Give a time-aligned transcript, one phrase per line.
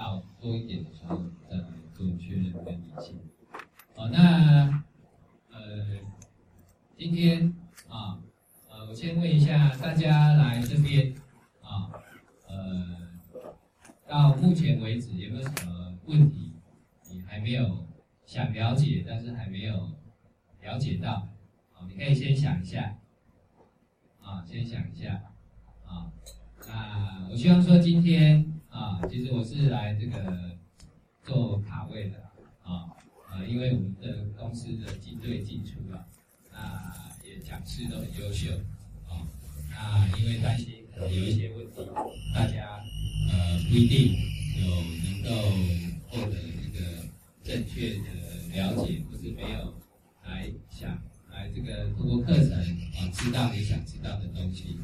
[0.00, 3.20] 到多一点的时候再来做确认跟理清。
[3.94, 4.82] 好，那
[5.50, 5.98] 呃
[6.96, 7.54] 今天
[7.86, 8.18] 啊
[8.70, 8.86] 呃。
[8.88, 11.14] 我先问一下大家来这边
[11.60, 11.92] 啊，
[12.48, 13.10] 呃，
[14.08, 16.54] 到目前为止有没有什么问题？
[17.10, 17.86] 你还没有
[18.24, 19.92] 想了解，但是还没有
[20.62, 21.28] 了解到，
[21.74, 22.98] 啊，你可以先想一下，
[24.22, 25.22] 啊，先想一下，
[25.86, 26.10] 啊，
[26.66, 30.56] 那我希望说今天啊，其实我是来这个
[31.24, 32.18] 做卡位的，
[32.62, 32.96] 啊，
[33.30, 36.06] 呃，因为我们的公司的进对进出啊，
[36.52, 38.52] 那也讲师都很优秀。
[39.08, 39.26] 啊，
[39.70, 41.80] 那因为担心可能有一些问题，
[42.34, 42.80] 大家
[43.30, 44.14] 呃不一定
[44.60, 44.66] 有
[45.04, 45.30] 能够
[46.08, 46.80] 获得一个
[47.42, 48.04] 正确的
[48.54, 49.74] 了解，或是没有
[50.24, 50.96] 来想
[51.32, 54.78] 来这个通过课程啊知道你想知道的东西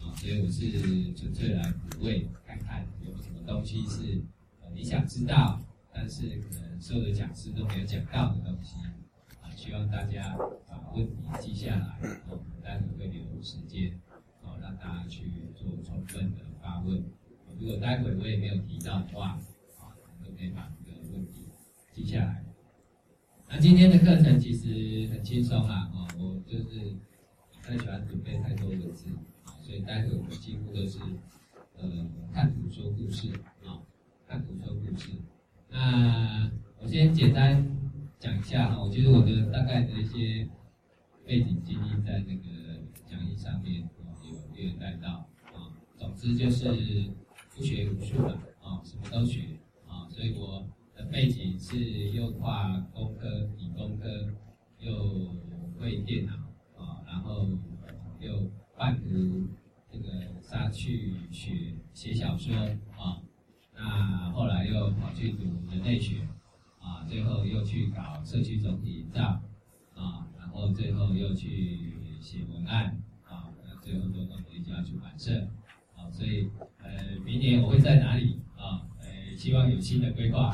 [0.00, 0.70] 啊，所以我是
[1.14, 4.22] 纯粹来补位，看看有什么东西是
[4.60, 5.60] 呃你想知道，
[5.92, 8.76] 但是可能所有的讲师都没有讲到的东西
[9.40, 10.36] 啊，希望大家
[10.68, 11.98] 把问题记下来，
[12.28, 13.92] 我们待会会留时间。
[14.42, 17.04] 哦让大家去做充分的发问。
[17.58, 19.38] 如果待会我也没有提到的话，
[19.78, 19.92] 啊，
[20.24, 21.48] 都可以把这个问题
[21.92, 22.42] 记下来。
[23.48, 26.96] 那今天的课程其实很轻松啦，啊，我就是
[27.52, 29.10] 不太喜欢准备太多文字，
[29.70, 30.98] 所以待会我们几乎都是
[31.76, 33.30] 呃看图说故事，
[33.64, 33.78] 啊，
[34.26, 35.12] 看图说故事。
[35.68, 36.50] 那
[36.80, 37.64] 我先简单
[38.18, 40.48] 讲一下啊，我觉得我的大概的一些
[41.24, 43.88] 背景经历在那个讲义上面。
[44.22, 47.10] 有略带到啊，总之就是
[47.54, 54.32] 不学无术了啊，什么都学啊，所以我的背景是又跨工科、理工科，
[54.78, 55.34] 又
[55.78, 56.32] 会电脑
[56.76, 57.48] 啊，然后
[58.20, 59.48] 又半途
[59.92, 60.08] 这个
[60.42, 62.54] 杀去学写小说
[62.96, 63.20] 啊，
[63.74, 66.26] 那后来又跑去读人类学
[66.78, 69.40] 啊，最后又去搞社区总体营造
[69.94, 73.48] 啊，然后最后又去写文案啊。
[73.82, 75.48] 最后都到了一家出版社，
[75.96, 76.48] 啊，所以
[76.78, 78.86] 呃，明年我会在哪里啊？
[79.00, 80.52] 呃，希望有新的规划，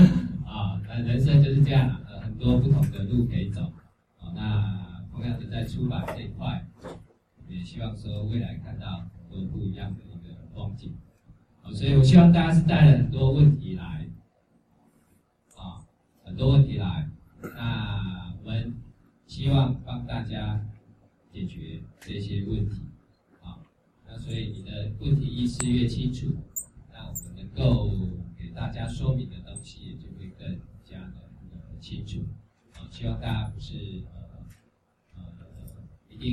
[0.46, 3.62] 啊，那人生就是这样，呃，很多不同的路可以走，
[4.18, 6.64] 啊，那同样的在出版这一块，
[7.50, 10.94] 也希望说未来看到很多不一样的一个风景，
[11.62, 14.08] 啊，所以我希望大家是带了很多问题来，
[15.56, 15.84] 啊，
[16.24, 17.10] 很多问题来，
[17.42, 18.74] 那我们
[19.26, 20.64] 希望帮大家。
[21.32, 22.80] 解决这些问题，
[23.40, 23.62] 啊，
[24.04, 26.26] 那所以你的问题意识越清楚，
[26.92, 27.88] 那我们能够
[28.36, 32.18] 给大家说明的东西就会更加的清楚，
[32.72, 34.02] 啊，希望大家不是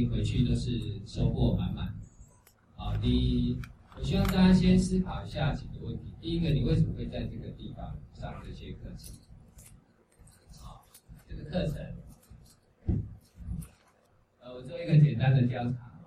[0.10, 1.88] 回去都是收获满满，
[2.76, 3.58] 啊，第一，
[3.98, 9.16] 我希望大家先思考一下几个问题，第一个，你为什么会在这个地方上这些课程？
[10.60, 10.86] 好，
[11.28, 11.76] 这个课程。
[14.40, 16.04] 呃我做一个简单的调查，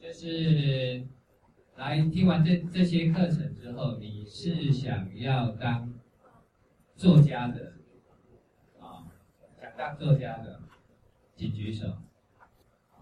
[0.00, 1.06] 就是
[1.76, 5.92] 来听完这这些课程之后，你是想要当
[6.96, 7.74] 作家的
[8.80, 9.08] 啊？
[9.60, 10.60] 想当作家的，
[11.36, 11.88] 请举手。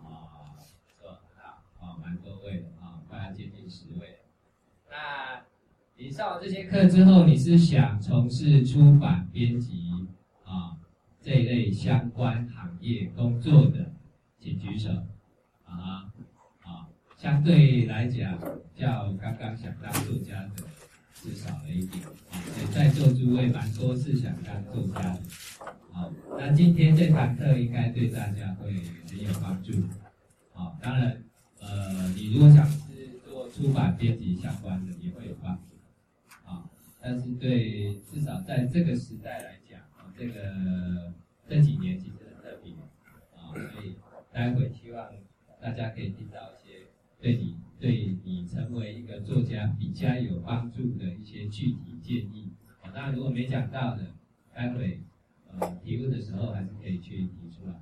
[0.04, 0.58] 啊，
[0.98, 1.20] 错，
[1.78, 4.18] 好，啊，蛮多位啊，快要接近十位。
[4.90, 5.42] 那
[5.96, 9.90] 你上完这些课之后，你是想从事出版编辑
[10.44, 10.76] 啊
[11.22, 13.90] 这一类相关行业工作的？
[14.38, 14.90] 请举手，
[15.64, 16.12] 啊
[16.64, 16.86] 啊，
[17.16, 18.38] 相对来讲，
[18.74, 20.50] 较刚刚想当作家的
[21.14, 22.36] 是少了一点，啊，
[22.74, 25.20] 在座诸位蛮多是想当作家的，
[25.92, 28.74] 好，那今天这堂课应该对大家会
[29.08, 29.72] 很有帮助，
[30.52, 31.22] 好，当然，
[31.62, 35.74] 呃，你如果想是做出版编辑相关的，也会有帮助，
[36.44, 36.68] 啊，
[37.00, 41.12] 但是对至少在这个时代来讲，啊，这个
[41.48, 42.72] 这几年其实很特别，
[43.36, 43.94] 啊，所以。
[44.34, 45.10] 待会希望
[45.60, 46.86] 大家可以听到一些
[47.20, 52.50] 对你对你成为一个作家比较有帮助的一些具体建议。
[52.80, 54.06] 啊，当然如果没讲到的，
[54.54, 55.02] 待会
[55.50, 57.74] 呃提问的时候还是可以去提出来。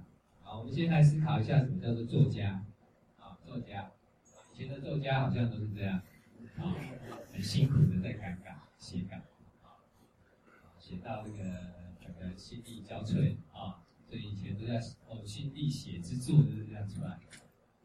[0.42, 2.64] 好，我们先来思考一下什么叫做作家。
[3.50, 3.90] 作家，
[4.54, 6.00] 以前的作家好像都是这样，
[6.56, 6.70] 啊，
[7.32, 9.16] 很辛苦的在赶稿写稿，
[9.66, 9.82] 啊，
[10.78, 11.42] 写到这个
[12.00, 13.82] 整个心力交瘁啊。
[14.06, 14.76] 所以以前都在
[15.08, 17.18] 哦，心力写之作就是这样出来。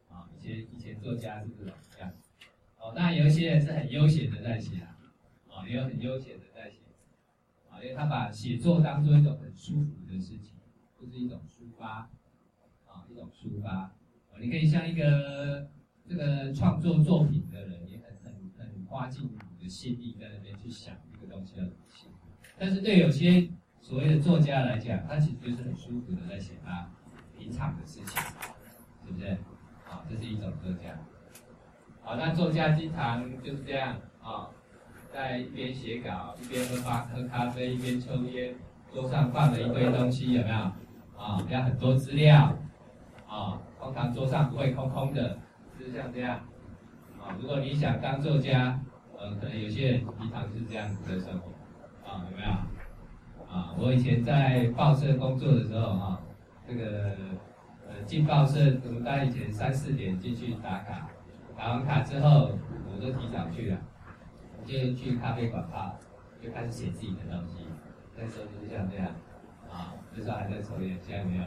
[0.08, 2.14] 啊，以前以前作家是这种这样。
[2.78, 5.00] 哦，那有一些人是很悠闲的在写啊，
[5.50, 6.78] 啊，也有很悠闲的在写。
[7.72, 10.52] 啊，因为他把写作当做一种很舒服的事情，
[11.02, 12.12] 就是一种抒发，
[12.86, 13.96] 啊，一种抒发。
[14.40, 15.68] 你可以像一个
[16.08, 22.08] 这个创作作品的人，也很很很花尽你的心力在那边去想一个东西要怎么写。
[22.58, 23.50] 但是对有些。
[23.88, 26.90] 所谓的作家来讲，他其实就是很舒服的在写他
[27.38, 28.20] 平常的事情，
[29.06, 29.38] 是不是？
[29.84, 30.98] 好，这是一种作家。
[32.02, 34.50] 好，那作家经常就是这样啊，
[35.14, 38.56] 在一边写稿，一边喝咖喝咖啡，一边抽烟，
[38.92, 40.56] 桌上放了一堆东西，有没有？
[41.16, 42.58] 啊，要很多资料
[43.28, 45.38] 啊，通常桌上不会空空的，
[45.78, 46.40] 就是像这样。
[47.22, 48.80] 啊，如果你想当作家，
[49.16, 51.52] 呃，可能有些人平常是这样子的生活，
[52.08, 52.50] 啊，有没有？
[53.48, 56.20] 啊，我以前在报社工作的时候，哈，
[56.68, 57.12] 这个
[57.88, 61.10] 呃进报社，我们大概以前三四点进去打卡，
[61.56, 62.50] 打完卡之后，
[62.92, 63.78] 我都提早去了，
[64.66, 65.96] 就去咖啡馆泡，
[66.42, 67.66] 就开始写自己的东西。
[68.18, 69.08] 那时候就是像这样，
[69.72, 71.44] 啊，那时候还在抽烟，现在没有，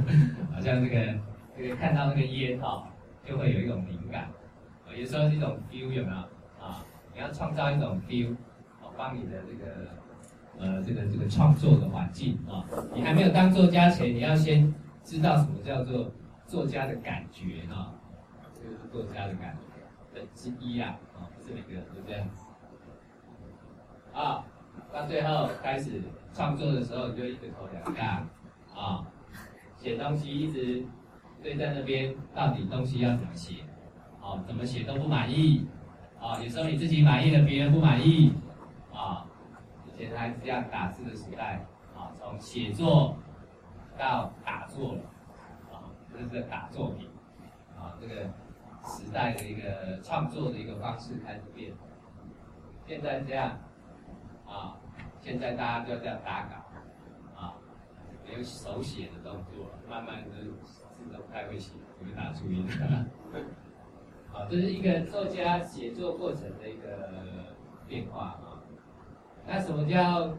[0.52, 1.18] 好像这个
[1.56, 2.88] 这个看到那个烟哈，
[3.24, 4.28] 就会有一种灵感，
[4.96, 6.16] 有时候是一种 feel 有没有？
[6.64, 6.84] 啊，
[7.14, 8.34] 你要创造一种 feel，
[8.80, 9.88] 哦，帮你的这个。
[10.58, 12.62] 呃，这个这个创作的环境啊，
[12.94, 14.72] 你还没有当作家前，你要先
[15.02, 16.12] 知道什么叫做
[16.46, 17.94] 作家的感觉哈，
[18.52, 22.44] 这个是作家的感觉的之一啊，啊，不是每个人都这样子。
[24.12, 24.44] 啊，
[24.92, 26.02] 到最后开始
[26.34, 28.22] 创作的时候，你就一个头两大
[28.78, 29.06] 啊，
[29.78, 30.84] 写东西一直
[31.42, 33.56] 对在那边，到底东西要怎么写？
[34.20, 35.66] 啊，怎么写都不满意
[36.20, 38.32] 啊，有时候你自己满意了，别人不满意
[38.94, 39.26] 啊。
[39.84, 41.66] 以前还是这样打字的时代，
[41.96, 43.16] 啊，从写作
[43.98, 45.00] 到打作了，
[45.72, 47.08] 啊，这是个打作品，
[47.76, 48.22] 啊，这个
[48.84, 51.72] 时代的一个创作的一个方式开始变。
[52.86, 53.58] 现在这样，
[54.46, 54.76] 啊，
[55.20, 57.54] 现在大家就要这样打稿，啊，
[58.24, 60.36] 没有手写的动作，慢慢的
[61.12, 61.72] 都不太会写，
[62.04, 62.66] 就打注音。
[64.30, 67.54] 好，这是一个作家写作过程的一个
[67.86, 68.62] 变化啊。
[69.46, 70.34] 那什么叫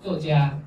[0.00, 0.58] 作家？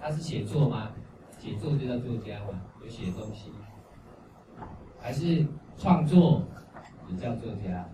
[0.00, 0.90] 他是写作吗？
[1.38, 2.60] 写作就叫作家吗？
[2.82, 3.52] 有写东西，
[5.00, 5.46] 还是
[5.78, 6.42] 创作
[7.08, 7.88] 也叫作家？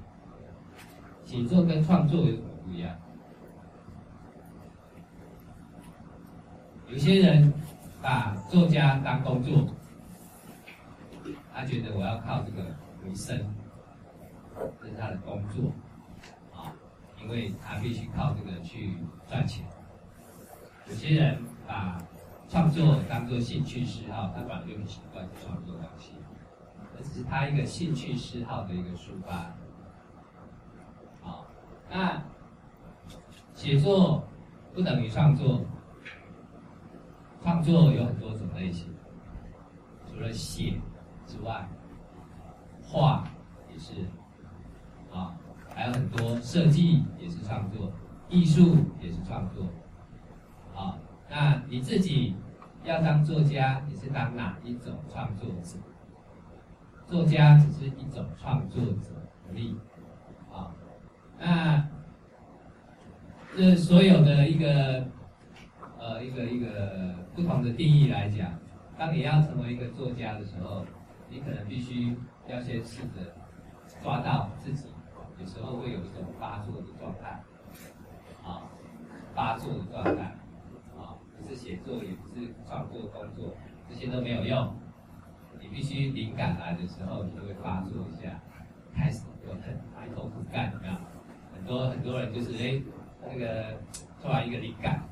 [1.25, 2.97] 写作跟创作有什么不一样？
[6.89, 7.53] 有些人
[8.01, 9.67] 把作家当工作，
[11.53, 12.63] 他觉得我要靠这个
[13.05, 13.37] 为生，
[14.81, 15.73] 这是他的工作。
[16.55, 16.73] 啊
[17.21, 18.97] 因为他必须靠这个去
[19.29, 19.67] 赚钱。
[20.89, 22.01] 有些人把
[22.49, 26.13] 创作当做兴趣嗜好，他本来就很习惯创作东西，
[26.97, 29.53] 这只是他一个兴趣嗜好的一个抒发。
[31.21, 31.45] 好，
[31.91, 32.23] 那
[33.53, 34.25] 写作
[34.73, 35.61] 不等于创作，
[37.49, 38.95] 创作有很多种类型，
[40.07, 40.79] 除了写
[41.27, 41.67] 之外，
[42.83, 43.25] 画
[43.73, 43.95] 也是
[45.11, 45.35] 啊。
[45.75, 47.91] 还有很多设计也是创作，
[48.29, 49.65] 艺术也是创作，
[50.77, 50.99] 啊，
[51.31, 52.37] 那你自己
[52.85, 55.79] 要当作家，你是当哪一种创作者？
[57.07, 59.09] 作家只是一种创作者
[59.49, 59.75] 而已，
[60.53, 60.71] 啊，
[61.39, 61.89] 那
[63.57, 65.09] 这所有的一个
[65.99, 68.53] 呃一个一个不同的定义来讲，
[68.97, 70.85] 当你要成为一个作家的时候，
[71.29, 73.35] 你可能必须要先试着
[74.03, 74.89] 抓到自己。
[75.41, 77.41] 有时候会有一种发作的状态，
[78.43, 78.63] 啊，
[79.37, 80.35] 发作的状态，
[80.97, 83.55] 啊，不是写作，也不是创作工作，
[83.89, 84.75] 这些都没有用。
[85.61, 88.41] 你必须灵感来的时候，你就会发作一下，
[88.93, 90.95] 开始就很埋头苦干，有没有？
[91.55, 92.83] 很多很多人就是哎，
[93.23, 93.79] 那个
[94.21, 95.03] 突然一个灵感，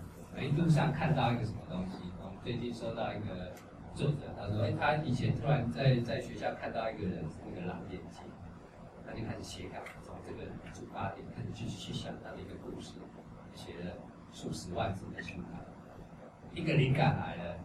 [0.43, 1.97] 一，路上看到一个什么东西。
[2.21, 3.52] 我们最近收到一个
[3.95, 8.23] 作者，他说，哎，他以前突然在在学校看到一个人是那个蓝眼睛，
[9.07, 9.78] 他就开始写稿。
[10.02, 12.95] 从这个出发点，开始去去想他的一个故事，
[13.55, 13.93] 写了
[14.33, 15.40] 数十万字的书，
[16.52, 17.57] 一个灵感来了，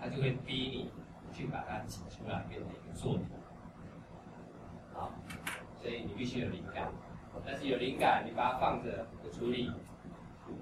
[0.00, 0.90] 他就会逼你
[1.32, 3.26] 去把它挤出来，变成一个作品。
[4.92, 5.12] 好，
[5.80, 6.90] 所以你必须有灵感，
[7.46, 9.70] 但是有灵感，你把它放着不处理，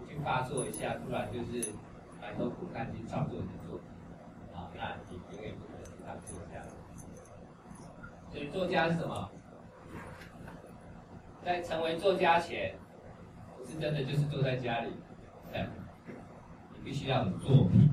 [0.08, 1.72] 去发作一下，突然就是
[2.20, 3.88] 埋头苦干去创作你的作品，
[4.54, 6.62] 啊，那你永远不可能当作家。
[8.30, 9.30] 所以作家是什么？
[11.42, 12.74] 在成为作家前，
[13.56, 14.90] 不是真的就是坐在家里，
[15.52, 15.66] 对，
[16.74, 17.88] 你必须要有作品，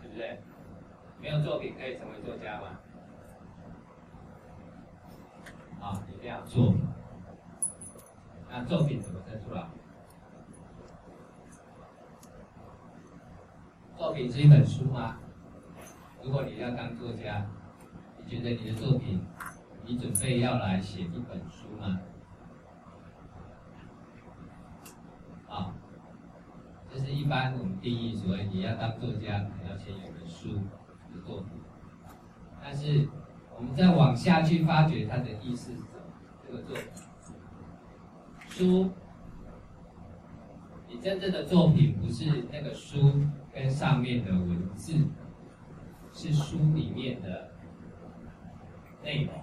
[0.00, 0.40] 对不对？
[1.20, 2.78] 没有作品可以成为作家吗？
[5.80, 6.80] 啊，一定要作品。
[8.48, 9.66] 那作品怎么生出来？
[14.04, 15.16] 作品是一本书吗？
[16.22, 17.46] 如果你要当作家，
[18.18, 19.24] 你觉得你的作品，
[19.86, 21.98] 你准备要来写一本书吗？
[25.48, 25.74] 啊，
[26.92, 30.50] 这是一般我们定义，所谓你要当作家，你要先有本书
[31.10, 31.62] 的作品。
[32.62, 33.08] 但是
[33.56, 35.88] 我们再往下去发掘它的意思是什么？
[36.46, 36.84] 这个作品，
[38.50, 38.90] 书，
[40.94, 43.12] 你真正的作品不是那个书
[43.52, 44.94] 跟上面的文字，
[46.12, 47.50] 是书里面的
[49.02, 49.34] 内容。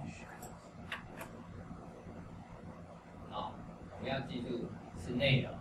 [3.28, 3.52] 好，
[3.98, 4.66] 我们要记住
[4.96, 5.52] 是内容。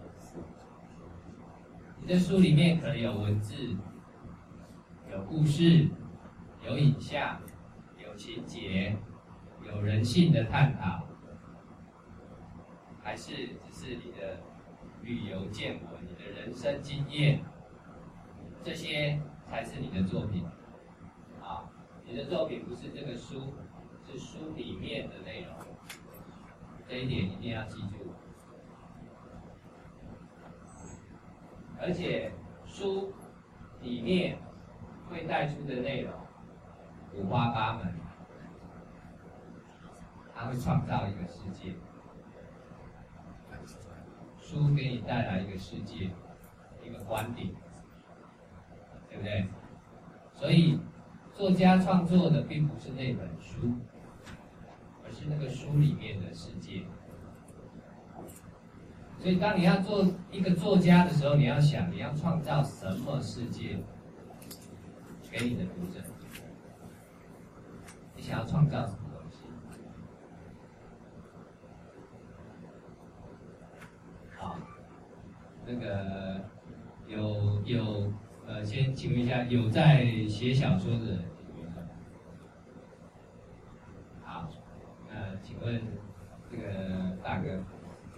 [2.00, 3.54] 你的书里面可能有文字，
[5.12, 5.90] 有故事，
[6.66, 7.38] 有影像，
[7.98, 8.96] 有情节，
[9.68, 11.06] 有人性的探讨，
[13.04, 14.40] 还是只是你的
[15.02, 17.42] 旅游见闻、你的人生经验，
[18.64, 20.46] 这些才是你的作品。
[21.42, 21.70] 啊，
[22.06, 23.54] 你的作品不是这个书，
[24.06, 25.54] 是书里面的内容，
[26.88, 28.14] 这一点一定要记住。
[31.80, 32.32] 而且
[32.64, 33.12] 书
[33.82, 34.38] 里面
[35.10, 36.14] 会带出的内容
[37.16, 37.92] 五花八门，
[40.36, 41.74] 它会创造一个世界。
[44.52, 46.10] 书给你带来一个世界，
[46.84, 47.48] 一个观点，
[49.08, 49.48] 对不对？
[50.36, 50.78] 所以
[51.34, 53.72] 作家创作的并不是那本书，
[55.06, 56.84] 而是那个书里面的世界。
[59.22, 63.78] 所以，当你要做一个作家的时候，你要想你要创造什么世界
[65.32, 66.02] 给你的读者？
[68.18, 69.46] 你想要创造什么东西？
[74.38, 74.58] 好，
[75.72, 76.42] 那个
[77.08, 78.12] 有有
[78.46, 81.18] 呃，先请问一下，有在写小说的？
[84.22, 84.50] 好，
[85.10, 85.82] 那请问
[86.50, 87.50] 这个大哥。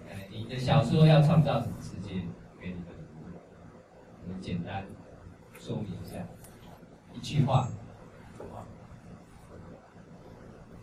[0.10, 2.16] 呃你的小说要创造什么世界
[2.60, 2.92] 给你的
[3.22, 3.38] 读者？
[4.24, 4.84] 我们简单
[5.60, 6.26] 说明一下，
[7.14, 7.68] 一句话。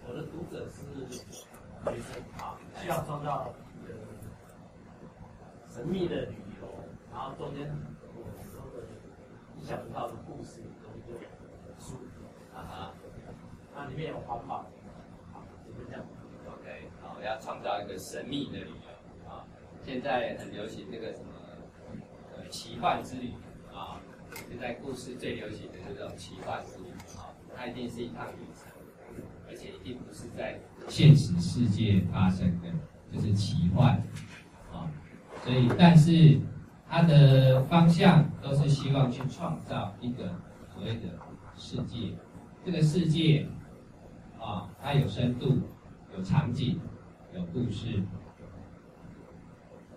[0.06, 1.24] 我的读者是学
[1.84, 3.94] 生啊，需要创造一个
[5.68, 6.28] 神秘的，
[7.12, 8.86] 然后中间有很多的
[9.58, 11.20] 意想不到的故事，有一个
[11.78, 11.96] 书
[12.54, 12.94] 啊哈，
[13.74, 14.66] 那里面有环保，
[15.32, 16.04] 好，就这样。
[16.46, 19.44] OK，好，要创造一个神秘的旅游啊。
[19.84, 21.32] 现在很流行这个什么
[22.36, 23.32] 呃奇幻之旅
[23.72, 24.00] 啊，
[24.48, 28.72] 现在故事最流行的这种奇幻之旅啊，它一定是一趟旅程，
[29.48, 32.68] 而且一定不是在现实世界发生的，
[33.12, 34.02] 就是奇幻
[34.72, 34.90] 啊。
[35.44, 36.38] 所以，但是
[36.90, 40.24] 它的方向都是希望去创造一个
[40.74, 41.08] 所谓的
[41.54, 42.14] 世界，
[42.64, 43.46] 这个世界
[44.40, 45.60] 啊，它有深度、
[46.12, 46.80] 有场景、
[47.32, 48.02] 有故事。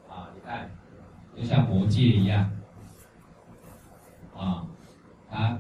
[0.08, 0.70] 啊，你看，
[1.36, 2.52] 就像魔戒一样，
[4.38, 4.64] 啊，
[5.32, 5.58] 它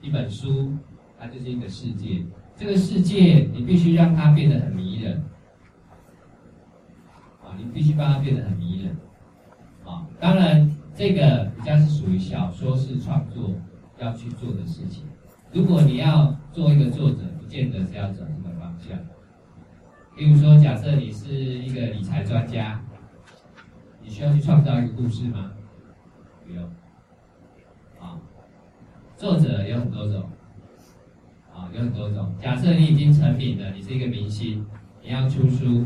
[0.00, 0.72] 一本书，
[1.18, 2.24] 它就是一个世界。
[2.54, 5.20] 这个世界你必须让它变得很迷人，
[7.42, 8.96] 啊，你必须把它变得很迷人，
[9.90, 13.50] 啊，当然这个比较是属于小说式创作
[13.98, 15.04] 要去做的事情。
[15.52, 18.98] 如果你要做一个作者，不见得是要走这个方向。
[20.16, 22.80] 比如说，假设你是一个理财专家。
[24.02, 25.52] 你需要去创造一个故事吗？
[26.44, 26.64] 不用。
[28.00, 28.18] 啊，
[29.14, 30.24] 作者有很多种，
[31.54, 32.34] 啊，有很多种。
[32.40, 34.66] 假设你已经成名了，你是一个明星，
[35.02, 35.84] 你要出书，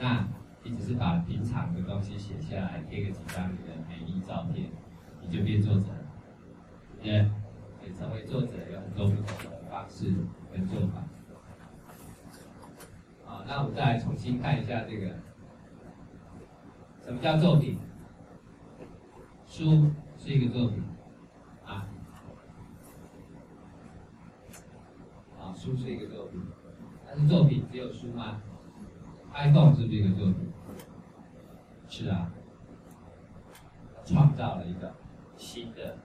[0.00, 0.26] 那
[0.70, 4.70] 你只是把平常的东西写下来，贴个几张你的美丽照片，
[5.22, 6.04] 你就变作者了。
[7.02, 7.26] 对，
[7.80, 10.12] 对，成为作者有很多不同的方式
[10.52, 10.98] 跟做法。
[13.26, 15.06] 啊，那我们再来重新看一下这个。
[17.02, 17.78] 什么叫作品？
[19.46, 20.82] 书是一个作品，
[21.64, 21.88] 啊，
[25.54, 26.42] 书是一个作品，
[27.06, 28.42] 但是作品只有书吗
[29.32, 30.46] ？iPhone 是不是一个作品？
[31.88, 32.30] 是啊，
[34.04, 34.94] 创造了一个
[35.36, 35.96] 新的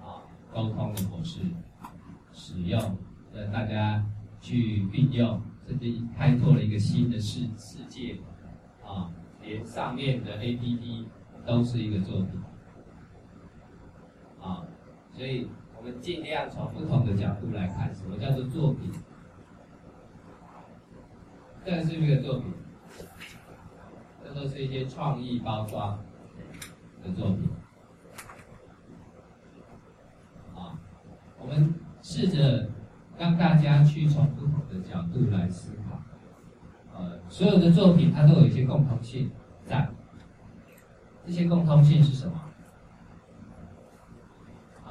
[0.00, 1.40] 啊沟通的模式，
[2.32, 2.98] 使用
[3.32, 4.04] 让大家
[4.40, 8.18] 去运用，甚至开拓了一个新的世世界
[8.84, 11.06] 啊，连上面的 APP
[11.46, 12.40] 都是一个作品
[14.40, 14.66] 啊，
[15.12, 15.48] 所以。
[15.80, 18.90] 我们尽量从不同的角度来看，什么叫做作品？
[21.64, 22.52] 这是一个作品？
[24.28, 25.98] 这都是一些创意包装
[27.02, 27.48] 的作品。
[30.54, 30.78] 啊，
[31.40, 32.68] 我们试着
[33.16, 35.98] 让大家去从不同的角度来思考。
[36.94, 39.30] 呃，所有的作品它都有一些共同性
[39.64, 39.88] 在，
[41.24, 42.44] 这些共通性是什么？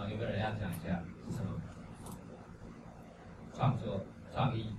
[0.10, 1.52] 有没有人要讲一下是什么？
[3.54, 4.02] 创作、
[4.34, 4.74] 创意，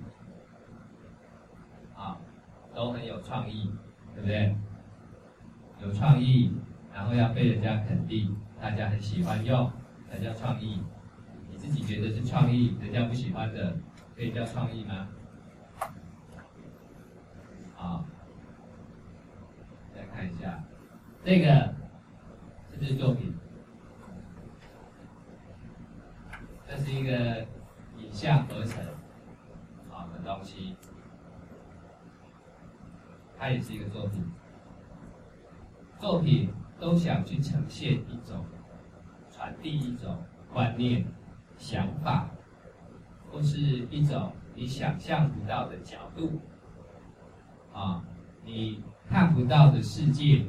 [1.95, 2.19] 啊，
[2.75, 3.71] 都很有创意，
[4.19, 4.57] 对不对？
[5.81, 6.53] 有创意，
[6.93, 9.71] 然后要被人家肯定，大家很喜欢用，
[10.11, 10.83] 才叫创意。
[11.49, 13.77] 你自己觉得是创意，人家不喜欢的，
[14.17, 15.09] 可以叫创意吗？
[17.77, 18.05] 好，
[19.95, 20.65] 再看一下，
[21.25, 21.73] 这个
[22.73, 23.33] 是不是作品？
[26.69, 27.47] 这是一个
[27.99, 28.83] 影像合成
[29.89, 30.77] 好的东西，
[33.39, 34.25] 它也是一个作品。
[35.99, 38.45] 作品都想去呈现一种、
[39.31, 40.19] 传递一种
[40.53, 41.07] 观念、
[41.57, 42.29] 想法，
[43.31, 46.41] 或是一种你想象不到的角度，
[47.73, 48.05] 啊，
[48.45, 50.45] 你看不到的世界，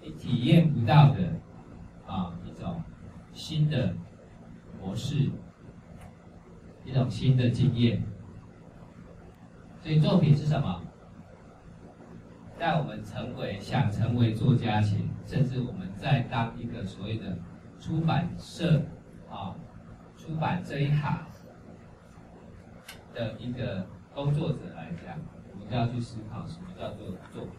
[0.00, 1.32] 你体验不到的
[2.06, 2.82] 啊一种。
[3.34, 3.94] 新的
[4.78, 5.30] 模式，
[6.84, 8.04] 一种新的经验。
[9.82, 10.80] 所以作品是什么？
[12.56, 17.36] 在我们成为想成为作家前，甚至我们在当一个所谓的
[17.80, 18.80] 出版社
[19.28, 19.56] 啊，
[20.16, 21.26] 出版这一行
[23.12, 25.18] 的一个工作者来讲，
[25.52, 27.52] 我们就要去思考什么叫做作品，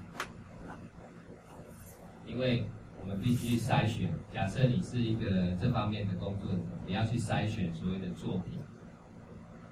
[2.26, 2.66] 因为。
[3.02, 4.10] 我们必须筛选。
[4.34, 8.58] 假设你是一个这方面的工作者，你要去筛选所谓的作品，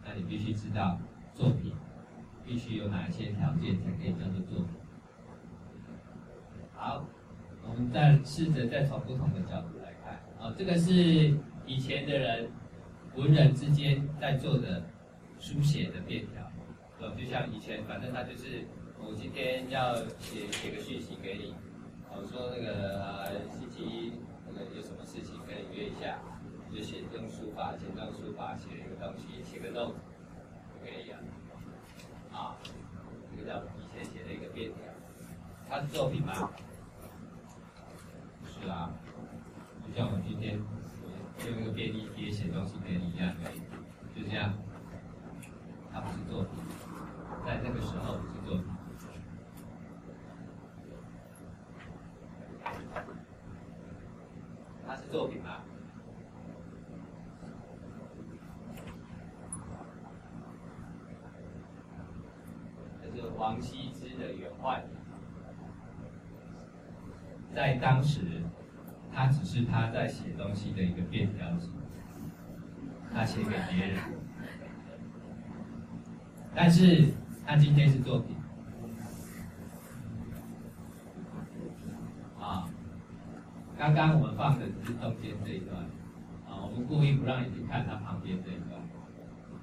[0.04, 1.00] 那你必须知道
[1.34, 1.74] 作品
[2.52, 4.76] 必须有哪些条件才可以叫做作品。
[6.74, 7.08] 好，
[7.64, 10.16] 我们再试着再从不同的角度来看。
[10.38, 11.34] 啊，这个是
[11.66, 12.52] 以前的人
[13.16, 14.84] 文人之间在做的
[15.40, 16.46] 书写的便条。
[17.00, 18.68] 呃，就像以前，反正他就是
[19.00, 21.56] 我今天要写写个讯息给你。
[22.10, 24.12] 我说那个呃星期一
[24.46, 26.20] 那个有什么事情跟你约一下，
[26.70, 29.96] 就写用书法，简单书法写一个东西，写个 note
[30.74, 31.18] 就可以了。
[32.34, 32.56] 啊，
[33.30, 34.84] 这个叫以前写的一个便条，
[35.70, 36.50] 它是作品吗？
[38.46, 38.92] 是啊，
[39.86, 40.60] 就像我们今天
[41.48, 43.34] 用一个便利贴写东西给你一样，
[44.16, 44.54] 就这样，
[45.92, 46.52] 它不是作品，
[47.46, 48.66] 在那个时候不是作品。
[54.88, 55.62] 它是作品吗？
[63.02, 64.80] 这是王羲之的原画，
[67.56, 68.20] 在当时，
[69.12, 71.68] 他只是他在写东西的一个便条纸，
[73.12, 73.98] 他写给别人，
[76.54, 77.08] 但是
[77.44, 78.36] 他今天是作品。
[83.76, 85.76] 刚刚我们放的只是中间这一段，
[86.48, 88.80] 啊，我们故意不让你去看它旁边这一段，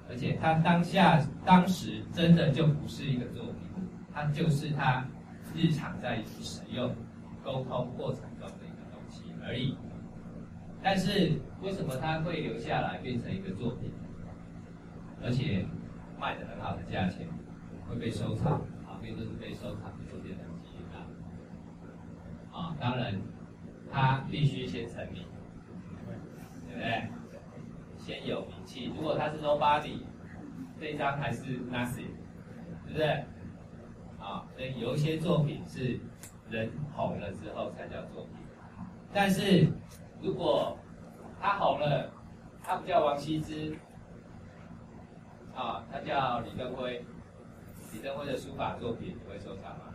[0.09, 3.55] 而且它当下当时真的就不是一个作品，
[4.19, 5.05] 它就是他
[5.55, 6.93] 日常在使用
[7.41, 9.77] 沟通过程中的一个东西而已。
[10.83, 13.89] 但是为什么它会留下来变成一个作品，
[15.23, 15.65] 而且
[16.19, 17.25] 卖的很好的价钱，
[17.87, 21.07] 会被收藏，旁边都是被收藏的这些东西啊，
[22.51, 23.15] 啊，当然。
[23.91, 25.25] 他必须先成名，
[26.67, 27.09] 对不对？
[27.97, 28.91] 先有名气。
[28.95, 30.01] 如果他是 nobody，
[30.79, 32.11] 这张还是 nothing，
[32.85, 33.25] 对不对？
[34.19, 35.99] 啊，所以有一些作品是
[36.49, 38.33] 人红了之后才叫作品。
[39.13, 39.67] 但是
[40.21, 40.77] 如果
[41.41, 42.11] 他红了，
[42.61, 43.75] 他不叫王羲之，
[45.55, 47.03] 啊，他叫李登辉。
[47.91, 49.85] 李登辉的书法作品你会收藏吗？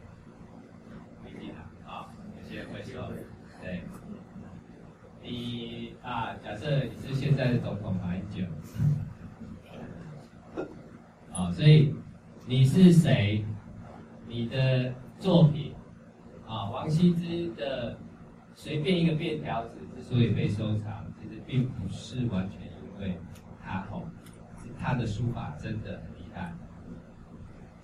[1.23, 3.01] 不一定啊，啊有些人会收。
[3.63, 3.85] 对，
[5.23, 8.45] 你啊，假设你是现在的总统马英九，
[11.33, 11.95] 啊，所以
[12.47, 13.45] 你是谁？
[14.35, 15.73] 你的作品
[16.45, 17.97] 啊，王羲之的
[18.53, 23.17] 随便一个便条纸之所以被收藏，其实并不是完全因为
[23.63, 24.03] 他红，
[24.61, 26.53] 是他的书法真的很厉害。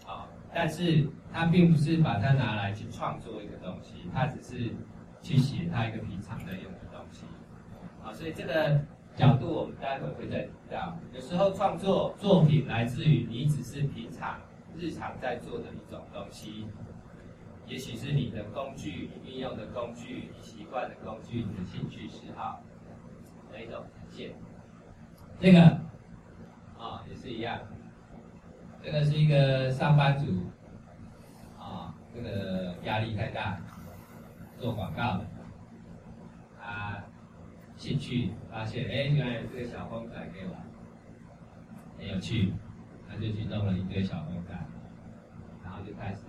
[0.05, 4.75] 啊，但是他并不是把它拿来去创作一个东西，他只是
[5.23, 7.27] 去写他一个平常在用的东西。
[8.05, 8.81] 啊，所以这个
[9.15, 10.99] 角度我们待会会再提到。
[11.15, 14.37] 有时候创作作品来自于你只是平常。
[14.77, 16.67] 日常在做的一种东西，
[17.67, 22.63] 也许是你的工具，你运用的工具，你习惯的工具，你的兴趣嗜好
[23.53, 24.33] 的一种呈现。
[25.39, 25.81] 这个啊、
[26.79, 27.61] 哦、也是一样，
[28.83, 30.27] 这个是一个上班族
[31.59, 33.61] 啊，这个压力太大，
[34.59, 35.27] 做广告的，
[36.59, 37.03] 他
[37.77, 40.61] 兴趣发现，哎，原来有这个小公仔可以玩，
[41.99, 42.53] 很有趣。
[43.11, 44.53] 他就去弄了一堆小公仔，
[45.65, 46.27] 然后就开始，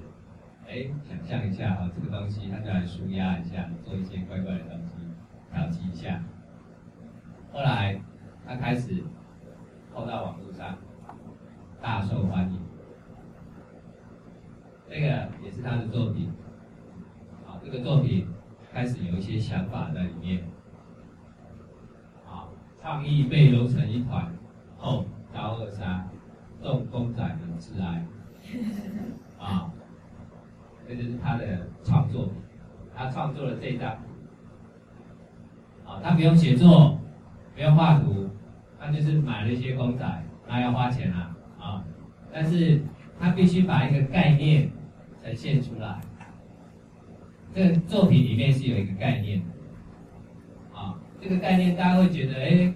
[0.68, 4.96] 哎，想象一下啊，这个东西，他就来舒压一下，做一些怪怪的东西，
[5.54, 6.24] 调剂一下。
[7.54, 8.02] 后来
[8.48, 9.04] 他开始
[9.94, 10.76] 放到网络上，
[11.80, 12.60] 大受欢迎。
[14.90, 16.32] 这个也是他的作品，
[17.48, 18.28] 啊，这个作品
[18.74, 20.44] 开始有一些想法在里面，
[22.28, 22.50] 啊，
[22.82, 24.34] 创意被揉成一团
[24.78, 26.08] 后遭扼杀。
[26.62, 28.06] 动公仔的致哀，
[29.40, 29.72] 啊，
[30.88, 32.30] 这就是他的创作。
[32.94, 33.90] 他创作了这张，
[35.86, 37.00] 啊，他不用写作，
[37.56, 38.30] 不用画图，
[38.78, 41.86] 他就是买了一些公仔，那要花钱啊，啊，
[42.32, 42.82] 但是
[43.18, 44.70] 他必须把一个概念
[45.24, 46.02] 呈现出来。
[47.56, 52.74] 这个作品里面是有一个概念的，啊，这个概念大家会觉得，哎，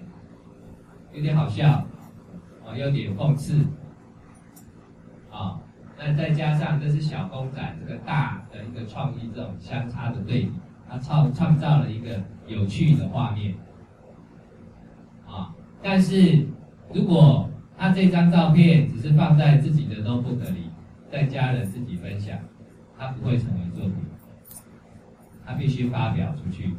[1.12, 1.86] 有点好笑。
[2.76, 3.64] 有点讽刺，
[5.30, 5.58] 啊，
[5.98, 10.52] 那再加上这是小公仔，这个大的一个创意，这种相差的对比，
[10.88, 13.54] 它创创造了一个有趣的画面，
[15.26, 16.46] 啊，但是
[16.92, 20.70] 如果他这张照片只是放在自己的 notebook 里，
[21.10, 22.38] 在家人自己分享，
[22.98, 23.94] 他不会成为作品，
[25.44, 26.74] 他必须发表出去，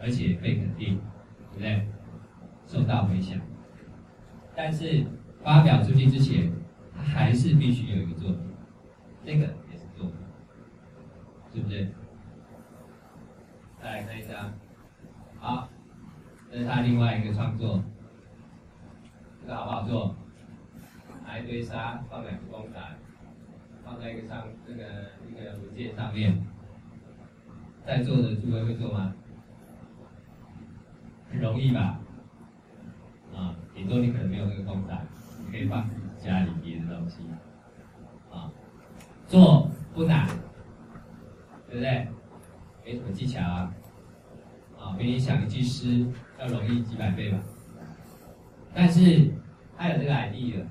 [0.00, 0.98] 而且被肯定，
[1.52, 1.86] 对不对？
[2.66, 3.38] 受到回响。
[4.54, 5.04] 但是
[5.42, 6.52] 发表出去之前，
[6.94, 8.40] 他还是必须有一个作品，
[9.24, 10.14] 这个也是作品，
[11.54, 11.88] 是不是？
[13.82, 14.52] 再来看一下，
[15.38, 15.68] 好，
[16.50, 17.82] 这是他另外一个创作，
[19.40, 20.14] 这个好不好做？
[21.24, 22.78] 拿一堆沙，放两个公仔，
[23.84, 24.82] 放在一个上这个
[25.28, 26.44] 一个文件上面，
[27.86, 29.14] 在座的诸位会做吗？
[31.30, 32.00] 很容易吧？
[33.32, 34.94] 啊，你说你可能没有那个公仔，
[35.38, 35.88] 你可以放
[36.18, 37.22] 家里别的东西，
[38.30, 38.52] 啊，
[39.26, 40.28] 做不难，
[41.66, 42.06] 对不对？
[42.84, 43.74] 没什么技巧啊，
[44.78, 46.06] 啊，比你想一句诗
[46.38, 47.38] 要容易几百倍吧。
[48.74, 49.30] 但是
[49.78, 50.62] 他有这个 idea，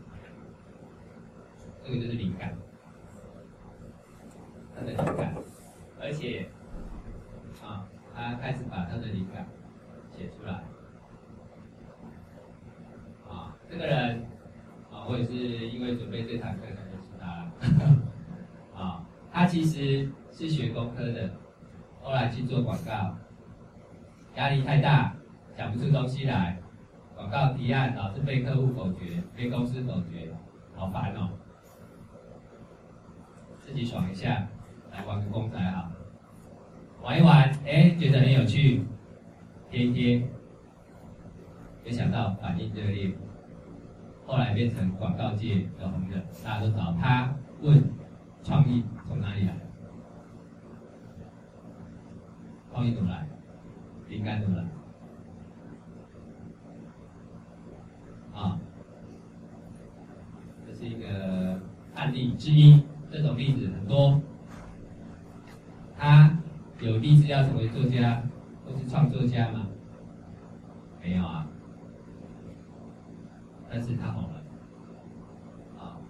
[1.84, 2.56] 这个就是灵感，
[4.76, 5.34] 他的灵感，
[6.00, 6.48] 而且
[7.63, 9.48] 啊，他开始把他的灵感
[10.15, 10.63] 写出来。
[13.70, 14.26] 这个人
[14.92, 15.34] 啊，我也是
[15.70, 17.52] 因为准备这堂课才认识他
[18.82, 19.06] 啊。
[19.32, 21.30] 他其实是学工科的，
[22.02, 23.16] 后来去做广告，
[24.36, 25.16] 压力太大，
[25.56, 26.60] 讲不出东西来，
[27.16, 30.34] 广告提案老是被客户否决，被公司否决，
[30.76, 31.30] 好烦哦。
[33.60, 34.48] 自己爽一下，
[34.92, 35.92] 来玩个公仔好，
[37.04, 38.84] 玩一玩，哎，觉得很有趣，
[39.70, 40.28] 贴一贴，
[41.86, 43.12] 没想到反应热烈。
[44.30, 47.84] 后来变成广告界的红人，大家都找他问
[48.44, 49.56] 创意从哪里来？
[52.72, 53.28] 创意怎么来？
[54.08, 54.63] 灵感怎么来？
[58.39, 58.60] 啊，
[60.68, 61.60] 这是一个
[61.96, 64.22] 案例之一，这种例子很多。
[65.98, 66.38] 他
[66.80, 68.22] 有立志要成为作家
[68.63, 69.65] 或是创作家吗？
[71.02, 71.48] 没有啊。
[73.72, 74.42] 但是他红了，
[75.78, 76.02] 啊，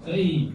[0.00, 0.52] 所以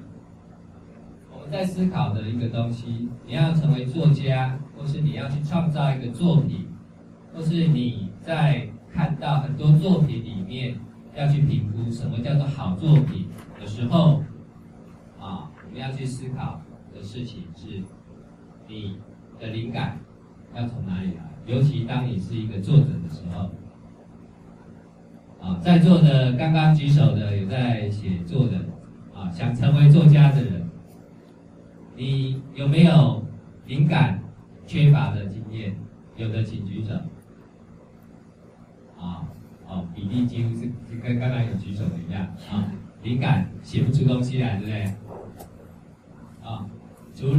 [1.31, 6.67] 我们在思考的一个东西，你要成为作家，或是你要去创造一个作品，
[7.33, 10.75] 或是你在看到很多作品里面
[11.15, 14.21] 要去评估什么叫做好作品的时候，
[15.19, 16.61] 啊，我们要去思考
[16.93, 17.81] 的事情是，
[18.67, 18.97] 你
[19.39, 19.97] 的灵感
[20.53, 21.31] 要从哪里来？
[21.45, 23.49] 尤其当你是一个作者的时候。
[25.41, 28.57] 啊，在座的刚刚举手的有在写作的，
[29.11, 30.60] 啊，想成为作家的人，
[32.01, 33.23] 你有没有
[33.67, 34.19] 灵感
[34.65, 35.75] 缺乏的经验？
[36.17, 36.95] 有的请举手。
[38.99, 39.29] 啊，
[39.67, 40.67] 哦，比例几乎是
[40.99, 44.83] 跟刚刚有举手的一样啊，灵感写不出东西来，对不对？
[46.43, 46.65] 啊，
[47.13, 47.35] 除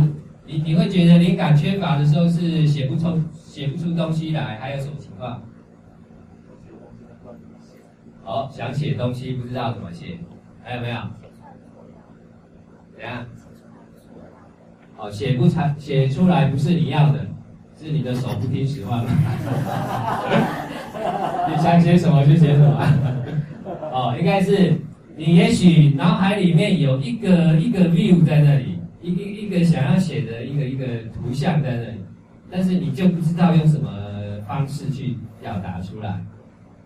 [0.47, 5.43] 你你会觉得灵感缺乏的时候是写不出写不出东西来，还有什么情况？
[8.23, 10.21] 好，想写东西不知道怎么写，
[10.63, 10.97] 还有没有？
[12.95, 13.27] 怎样？
[15.03, 17.27] 哦，写不出写出来不是你要的，
[17.77, 19.11] 是你的手不听使唤了？
[21.51, 22.81] 你想写什么就写什么。
[23.91, 24.79] 哦，应该是
[25.17, 31.99] 你也许脑海里面有一个一个 view 在那里，一个一个想要写的一个一个图像在那里，
[32.49, 33.91] 但是你就不知道用什么
[34.47, 36.25] 方式去表达出来，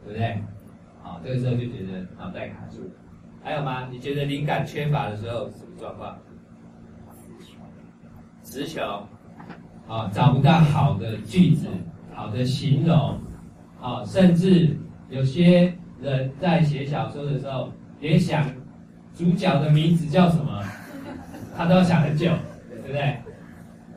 [0.06, 0.38] 对不对？
[1.02, 2.78] 好，这个时候就觉得脑袋卡住。
[3.44, 3.88] 还有吗？
[3.92, 6.16] 你觉得灵感缺乏的时候什么状况？
[8.46, 8.80] 词穷。
[9.88, 11.66] 啊，找不到好的句子，
[12.14, 13.18] 好的形容。
[13.80, 14.76] 啊，甚至
[15.10, 18.46] 有些人在写小说的时候，连想
[19.14, 20.62] 主角的名字叫什么，
[21.56, 22.30] 他都要想很久，
[22.70, 23.16] 对不对？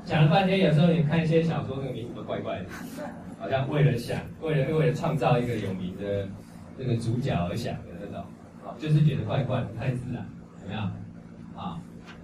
[0.04, 2.66] 想了半天，有时候你看一些小说，那个名字都怪怪的，
[3.40, 6.28] 好像为了想，为了为了创造一个有名的。
[6.78, 8.24] 这个主角而想的那种，
[8.78, 10.90] 就是觉得怪怪，不太自然，怎么样？
[11.54, 11.78] 啊，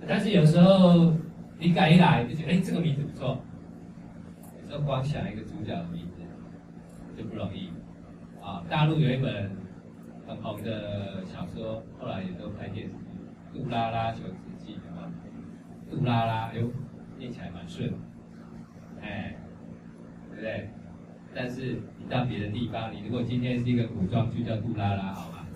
[0.07, 1.11] 但是有时候
[1.59, 3.39] 灵感一来，就觉得哎，这个名字不错。
[4.61, 6.21] 有时候光想一个主角的名字
[7.17, 7.69] 就不容易。
[8.41, 9.49] 啊，大陆有一本
[10.27, 15.09] 很红的小说，后来也都拍电视剧，《杜拉拉求职记》啊，
[15.89, 16.69] 杜拉拉，哟，
[17.17, 17.91] 念起来蛮顺，
[19.01, 19.35] 哎，
[20.29, 20.69] 对不对？
[21.33, 25.47] 但是你到别的地方，你如果今天是一个古装剧叫杜拉拉，好吗？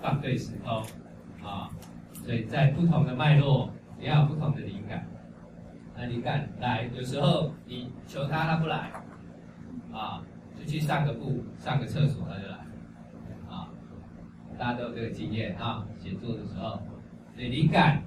[0.00, 0.82] 放对时空
[1.44, 1.70] 啊，
[2.24, 5.06] 所以在不同的脉络，也要有不同的灵感。
[5.96, 8.90] 那灵感来，有时候你求他，他不来，
[9.92, 10.22] 啊，
[10.58, 12.56] 就去上个步，上个厕所他就来，
[13.48, 13.68] 啊，
[14.58, 16.80] 大家都有这个经验啊，写作的时候，
[17.34, 18.02] 所以灵感，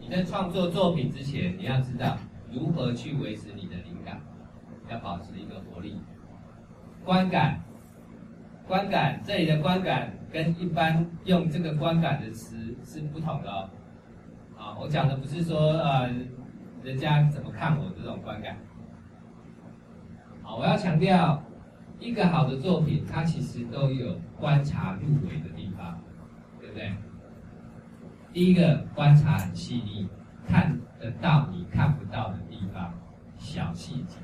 [0.00, 2.16] 你在创作作品之前，你要知道
[2.50, 4.20] 如何去维持你的灵感。
[4.90, 5.98] 要保持一个活力，
[7.02, 7.60] 观感，
[8.66, 13.50] 观感，这里的观感跟一般用这个观感的词是不同的。
[14.56, 16.08] 啊，我讲的不是说呃，
[16.82, 18.56] 人家怎么看我这种观感。
[20.42, 21.42] 好，我要强调，
[21.98, 26.00] 一个好的作品，它其实都有观察入微的地方，
[26.60, 26.92] 对不对？
[28.32, 30.08] 第一个观察很细腻，
[30.48, 32.94] 看得到你看不到的地方，
[33.36, 34.16] 小细节。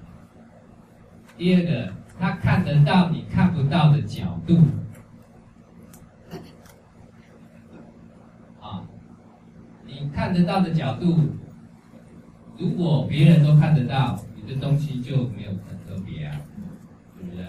[1.37, 4.59] 第二个，他看得到你看不到的角度，
[8.61, 8.83] 啊，
[10.01, 11.19] 你看得到的角度，
[12.57, 16.41] 如果别人都看得到，你的东西就没有很特别啊，
[17.17, 17.45] 对不对？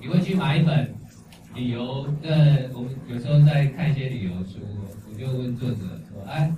[0.00, 0.94] 你会去买一本
[1.54, 4.60] 旅游的，我们有时候在看一些旅游书，
[5.08, 5.76] 我就问作者
[6.08, 6.52] 说：“哎，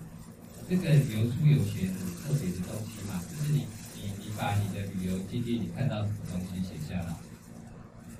[0.68, 3.20] 这个旅游书有写很特别的东西吗？
[3.30, 7.16] 就是你。”你，你把你的旅游经历，你看到什么东西写下来？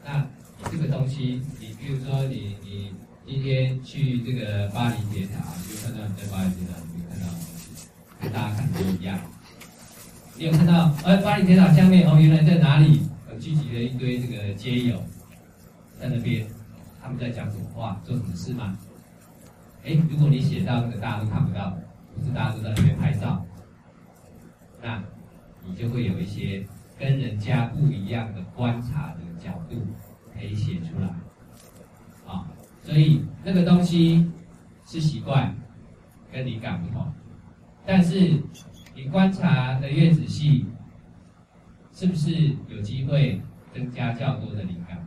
[0.02, 0.26] 那
[0.58, 2.90] 你这个东西，你比如说你你
[3.26, 7.26] 今天去这个巴黎铁塔，就看到你在巴黎铁塔里面看到，
[8.20, 9.18] 跟大家看的都一样。
[10.36, 13.02] 你有看到，哎，巴黎铁塔下面哦，原来在哪里？
[13.28, 15.02] 呃，聚集了一堆这个街友
[15.98, 16.46] 在那边，
[17.02, 18.76] 他们在讲什么话，做什么事吗？
[19.84, 21.76] 哎，如果你写到那个大家都看不到，
[22.14, 23.44] 不是大家都在那边拍照，
[24.82, 25.02] 那。
[25.66, 26.62] 你就会有一些
[26.98, 29.76] 跟人家不一样的观察的角度
[30.34, 31.08] 可以写出来，
[32.84, 34.30] 所以那个东西
[34.84, 35.56] 是习惯
[36.30, 37.10] 跟灵感不同，
[37.86, 38.40] 但是
[38.94, 40.66] 你观察的越仔细，
[41.92, 43.40] 是不是有机会
[43.72, 44.98] 增加较多的灵感？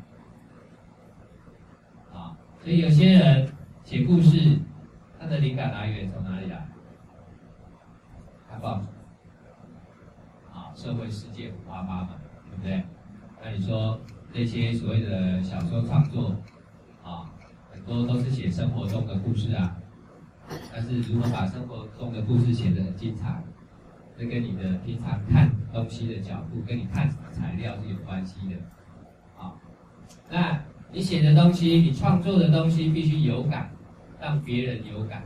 [2.11, 3.47] 啊，所以有些人
[3.83, 4.59] 写故事，
[5.19, 6.67] 他的灵感来源从哪里来？
[8.49, 8.87] 看报纸。
[10.75, 12.09] 社会世界五花八门，
[12.51, 12.83] 对不对？
[13.43, 13.99] 那你说
[14.31, 16.35] 这些所谓的小说创作
[17.03, 17.25] 啊，
[17.85, 19.77] 很多都是写生活中的故事啊。
[20.71, 23.43] 但是如何把生活中的故事写得很精彩，
[24.17, 28.55] 这跟你的平常看东西的角度，跟你看什么材料是有关系的。
[29.37, 29.53] 啊，
[30.29, 33.69] 那你写的东西，你创作的东西必须有感，
[34.21, 35.23] 让别人有感。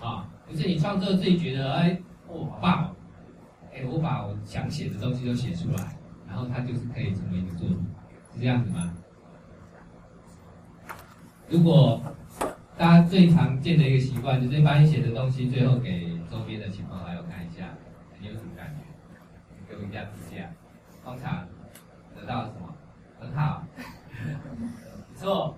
[0.00, 1.98] 啊，不是你创作自己觉得哎，
[2.28, 2.96] 哦，好棒哦。
[3.72, 5.96] 哎，我把我想写的东西都写出来，
[6.28, 7.78] 然后它就是可以成为一个作品，
[8.34, 8.92] 是这样子吗？
[11.52, 12.00] 如果
[12.78, 17.68] 大家最常见的一个习惯，就是把你写的东西最后给周边的亲朋好友看一下，
[18.18, 18.80] 你有什么感觉？
[19.68, 20.48] 给我一下评价。
[21.04, 21.46] 通常
[22.16, 22.74] 得到什么？
[23.20, 23.62] 很好，
[25.12, 25.54] 不错。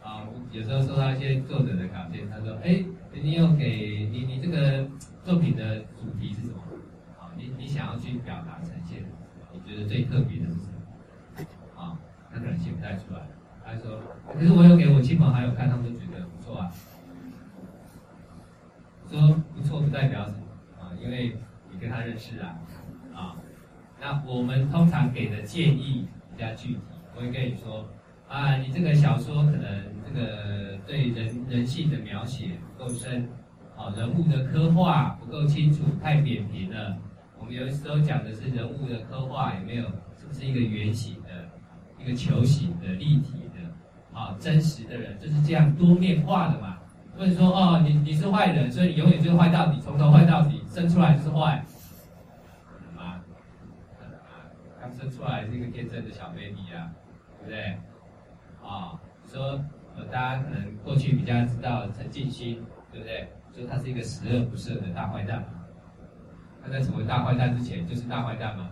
[0.00, 4.88] 啊，有时候收到一些作者的稿件，他说：“哎，你有给你你这个
[5.24, 6.62] 作品的主题是什么？
[7.18, 9.02] 啊，你你想要去表达呈现，
[9.52, 11.82] 你觉得最特别的是什么？
[11.82, 11.98] 啊，
[12.32, 13.26] 他可能写不太出来。”
[13.72, 13.98] 他说
[14.30, 16.70] ：“可是我有给我亲朋好友看，他们都觉得不错啊。
[19.08, 20.38] 说不错不代表什么
[20.78, 21.34] 啊，因为
[21.70, 22.58] 你跟他认识啊，
[23.14, 23.36] 啊，
[23.98, 26.80] 那我们通常给的建议比较具体，
[27.16, 27.88] 我会跟你说
[28.28, 33.26] 啊，你这个小说可能这个对人人性的描写不够深，
[33.74, 36.98] 啊，人物的刻画不够清楚，太扁平了。
[37.38, 39.84] 我们有时候讲的是人物的刻画有没有，
[40.18, 41.48] 是不是一个圆形的，
[41.98, 43.40] 一个球形的，立体？”
[44.12, 46.78] 啊，真实的人就是这样多面化的嘛。
[47.16, 51.62] 或者说，哦，你你是坏人，所以你永远就坏到底，从头坏到底，生出来就是坏，
[52.66, 53.20] 可能吗？
[54.80, 56.90] 刚生出来是一个天真的小 baby 啊，
[57.38, 57.78] 对不对？
[58.66, 58.98] 啊，
[59.30, 59.62] 说
[59.94, 63.28] 呃，大家可能过去比较知道陈进兴，对不对？
[63.54, 65.44] 说他是一个十恶不赦的大坏蛋。
[66.64, 68.70] 他在成为大坏蛋之前就是大坏蛋吗？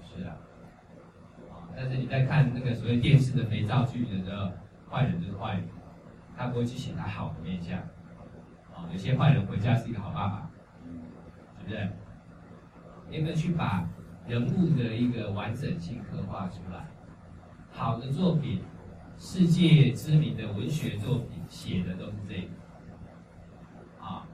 [0.00, 0.36] 是啊。
[1.80, 4.50] 但是你在看那个所谓电视的肥皂剧的时候，
[4.90, 5.62] 坏人就是坏人，
[6.36, 7.78] 他不会去写他好的面相。
[8.74, 10.50] 啊，有些坏人回家是一个好爸爸，
[11.60, 11.88] 对不对？
[13.08, 13.88] 你有没有去把
[14.26, 16.84] 人物的一个完整性刻画出来？
[17.70, 18.60] 好的作品，
[19.16, 22.48] 世界知名的文学作品写的都是这个。
[24.04, 24.26] 啊，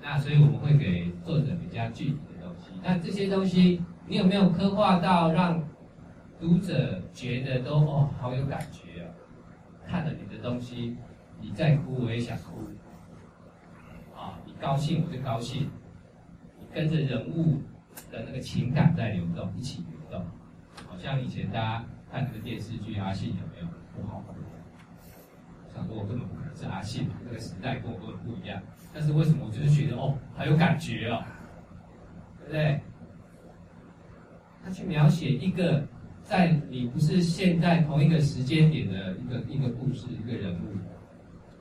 [0.00, 2.70] 那所以我们会给作者比较具体的东西。
[2.84, 5.60] 那这些东西，你有没有刻画到让？
[6.44, 9.08] 读者觉得都哦好有感觉啊，
[9.86, 10.94] 看了你的东西，
[11.40, 12.68] 你再哭我也想哭，
[14.14, 15.70] 啊，你高兴我就高兴，
[16.58, 17.62] 你跟着人物
[18.12, 20.22] 的那个情感在流动，一起流动，
[20.86, 23.66] 好像以前大家看那个电视剧《阿信》有没有？
[23.96, 24.34] 不好哭，
[25.74, 28.60] 想说我根本不可能是阿信，那个时代跟我根本不一样，
[28.92, 31.24] 但是为什么我就是觉得哦好有感觉哦，
[32.40, 32.82] 对不对？
[34.62, 35.82] 他去描写一个。
[36.24, 40.72] 在你不是现在同一个时间点的一个一个故事一个人物，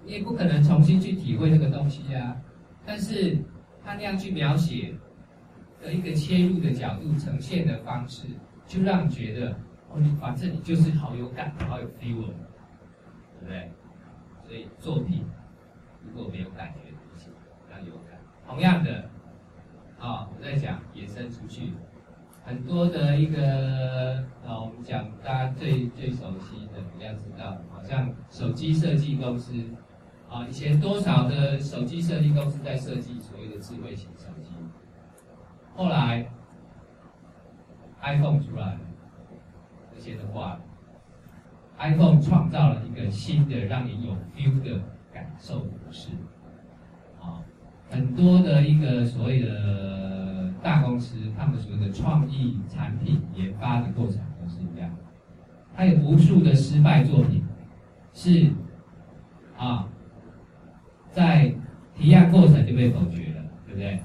[0.06, 2.36] 你也不可能重新去体会那个东西、啊。
[2.86, 3.38] 但是
[3.84, 4.93] 他那样去描写
[5.82, 8.26] 的一个切入的角度、呈现的方式，
[8.65, 9.52] 就让你觉得
[9.89, 12.26] 哦，你反正你就是好有感、好有 feel，
[13.39, 13.71] 对不对？
[14.45, 15.23] 所以作品
[16.02, 17.30] 如果没有感觉的东西，
[17.71, 18.19] 要有感。
[18.47, 19.10] 同样的，
[19.99, 21.73] 啊、我在讲延伸出去。
[22.45, 24.03] 很多的一个
[24.84, 29.54] 讲大家最最熟悉的，比较知道，好像手机设计公司
[30.30, 34.50] 啊，以前多少的手机设计公司在设计所谓的智慧型手机，
[35.76, 36.30] 后来
[38.02, 38.80] iPhone 出来了，
[39.96, 40.60] 这些的话
[41.78, 44.82] ，iPhone 创造了一个新的让你有 feel 的
[45.13, 46.10] 感受模式，
[47.22, 47.41] 啊，
[47.89, 50.04] 很多的一个所谓的。
[50.63, 54.22] 大公司他们所谓的创意产品研发的过程，
[55.73, 57.43] 还有无数的失败作品，
[58.13, 58.51] 是
[59.57, 59.88] 啊，
[61.12, 61.53] 在
[61.95, 63.99] 提案过程就被否决了，对不对？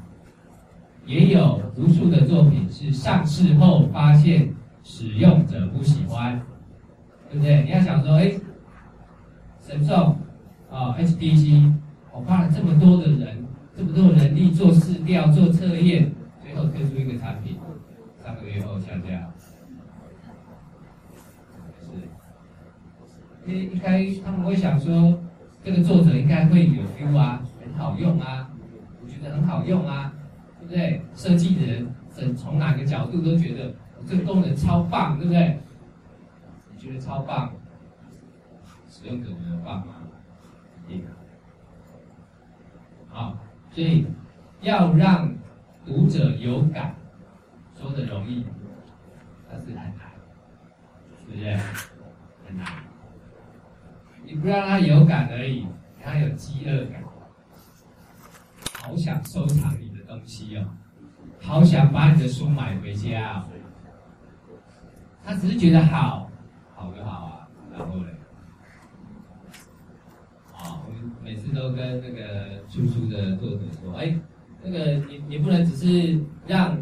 [1.07, 6.41] 也有无数的作品是上市后发现使用者不喜欢，
[7.31, 7.63] 对不对？
[7.65, 8.33] 你要想说，哎，
[9.61, 10.17] 神送
[10.71, 11.73] 啊，HTC，
[12.13, 13.45] 我花了这么多的人，
[13.77, 16.13] 这么多人力做试调、做测验。
[16.43, 17.59] 最后推出一个产品，
[18.17, 19.31] 三个月后下架。
[21.81, 21.89] 是，
[23.49, 25.19] 因为应该他们会想说，
[25.65, 28.51] 这个作者应该会有 feel 啊，很好用啊，
[29.03, 30.13] 我觉得很好用啊，
[30.61, 31.01] 对不对？
[31.15, 33.75] 设计的人从从哪个角度都觉得
[34.07, 35.59] 这个功能超棒，对不对？
[36.71, 37.51] 你觉得超棒，
[38.87, 39.95] 使用者觉得棒吗？
[40.87, 41.05] 一个。
[43.09, 43.39] 好，
[43.73, 44.07] 所以
[44.61, 45.35] 要让。
[45.87, 46.95] 读者有感，
[47.75, 48.45] 说的容易，
[49.51, 49.95] 但是很难，
[51.25, 51.57] 是不是？
[52.47, 52.67] 很难。
[54.29, 55.67] 你不让他有感而已，
[56.05, 57.03] 他有饥饿感，
[58.83, 60.69] 好想收藏你的东西哦，
[61.41, 63.43] 好想把你的书买回家。
[65.25, 66.31] 他只是觉得好，
[66.75, 68.09] 好就好啊，然后呢？
[70.59, 70.93] 啊，我
[71.25, 74.15] 每次都跟那个出书的作者说，哎。
[74.61, 76.77] 那个你你不能只是让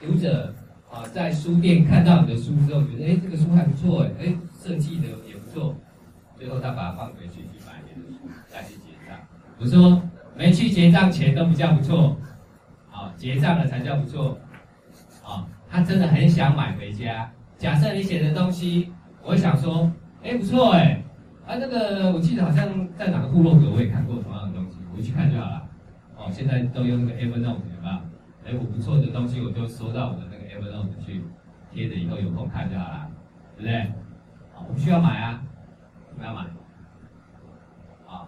[0.00, 0.54] 读者
[0.88, 4.36] 啊在书店看到你的书之后，觉得哎，这个书还不错哎，哎，
[6.66, 9.18] 要把它放回去去买别的书再去结账。
[9.58, 10.02] 我说
[10.36, 12.16] 没去结账前都不叫不错，
[12.90, 14.38] 好，结账了才叫不错。
[15.24, 17.30] 啊，他真的很想买回家。
[17.56, 18.92] 假设你写的东西，
[19.22, 19.90] 我想说，
[20.22, 21.02] 哎，不错哎，
[21.46, 25.68] 啊，那个我记得好像在哪个部落格我也看过同样的东西，回去看就好了。
[26.16, 27.44] 哦，现在都用那个 Evernote
[27.74, 27.96] 有没有？
[28.44, 31.24] 哎，我不错的东西我就收到我的那个 Evernote 去
[31.72, 33.10] 贴着，以后有空看就好了，
[33.56, 33.76] 对不对？
[34.54, 35.42] 啊，我不需要买啊，
[36.16, 36.42] 不要买。
[38.06, 38.26] 啊，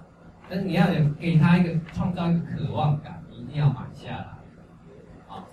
[0.48, 0.86] 但是你要
[1.18, 4.38] 给他一个创造一个渴望感，一定要买下来。
[5.28, 5.44] 啊，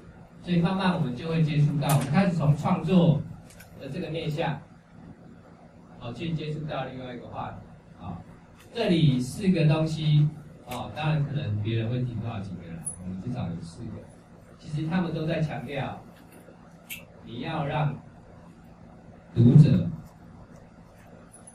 [0.41, 3.21] 所以慢慢我们就会接触到，我们开始从创作
[3.79, 4.59] 的这个面向，
[5.99, 7.57] 哦，去接触到另外一个话题。
[8.03, 8.19] 啊，
[8.73, 10.29] 这里四个东西，
[10.67, 13.91] 哦，当然可能别人会提多少几个人，我们至少有四个。
[14.57, 16.01] 其实他们都在强调，
[17.23, 17.95] 你要让
[19.33, 19.87] 读者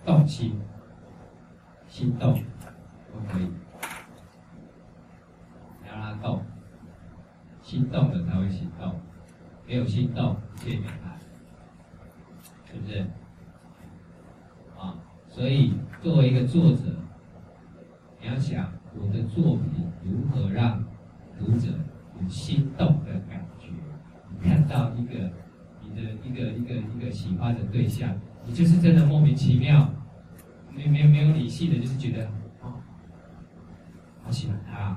[0.05, 0.61] 动心、
[1.91, 2.33] 心动
[3.13, 3.43] 都可以，
[5.83, 6.41] 你要让他动，
[7.61, 8.95] 心动了才会行动，
[9.67, 11.19] 没有心动不见原来，
[12.65, 13.01] 是不是？
[14.79, 14.95] 啊，
[15.29, 16.85] 所以作为一个作者，
[18.21, 20.83] 你要想我的作品如何让
[21.39, 22.29] 读者有。
[22.29, 23.69] 心动的感觉，
[24.43, 25.33] 看到一个
[25.83, 28.15] 你的一个一个一个喜欢的对象，
[28.47, 29.91] 你就是真的莫名其妙，
[30.89, 32.27] 没没没有理性的，就是觉得
[32.63, 32.73] 哦，
[34.25, 34.97] 好喜欢他，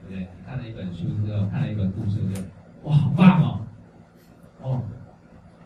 [0.00, 0.28] 对不对？
[0.44, 2.46] 看了一本书之后，看了一本故事之后，
[2.90, 3.60] 哇，好棒哦，
[4.62, 4.82] 哦，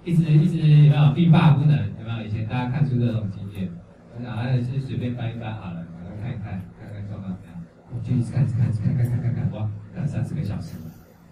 [0.05, 1.77] 一直一直有没有欲罢不能？
[1.99, 2.27] 有没有？
[2.27, 3.71] 以前大家看书这种经验，
[4.17, 7.63] 我想还是随便翻一翻好了，我们看一看，看看状况怎么样，
[7.95, 9.71] 我就一直看，一直看，看，看看看看，哇！
[9.95, 10.77] 两三四个小时，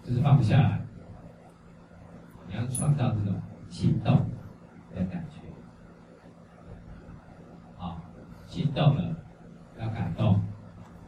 [0.03, 0.81] 就是放不下来。
[2.47, 4.25] 你要创造这种心动
[4.93, 5.19] 对不对，
[7.77, 8.01] 好，
[8.51, 9.15] 心动了
[9.79, 10.41] 要感动，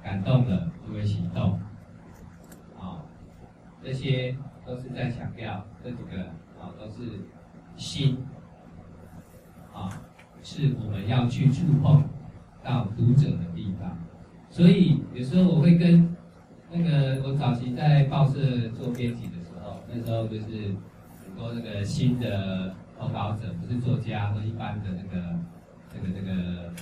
[0.01, 1.59] 感动了就会行动，
[2.77, 3.05] 好，
[3.83, 4.33] 这些
[4.65, 6.23] 都是在强调这几个
[6.57, 7.19] 啊，都是
[7.75, 8.25] 心，
[9.73, 9.89] 啊，
[10.41, 12.01] 是我们要去触碰
[12.63, 13.97] 到读者的地方。
[14.49, 16.09] 所以有时候我会跟。
[16.75, 18.39] 那个我早期在报社
[18.69, 20.73] 做编辑的时候，那时候就是
[21.23, 25.35] 很多那个新的投稿者，不是作家，都一般的那个
[25.93, 26.73] 这个这个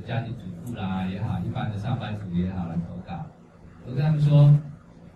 [0.00, 3.26] 家庭主妇啦也好，一般的上班族也好来投稿。
[3.86, 4.52] 我跟他们说，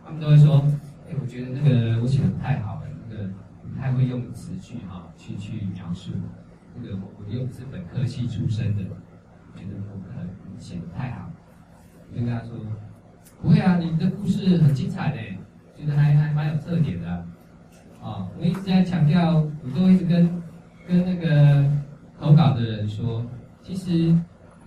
[0.05, 0.62] 他们都会说，
[1.09, 3.24] 哎，我觉得那个我写的太好了，那个
[3.62, 6.12] 不太会用词句哈，去去描述。
[6.74, 8.83] 那个我我又不是本科系出身的，
[9.55, 11.31] 觉得我可能写的太好，
[12.11, 12.57] 我就跟他说。
[13.43, 15.37] 不会啊，你的故事很精彩嘞，
[15.77, 17.09] 觉得还还蛮有特点的，
[18.01, 20.43] 啊，我一直在强调，我都一直跟
[20.87, 21.68] 跟那个
[22.18, 23.27] 投稿的人说，
[23.62, 24.16] 其实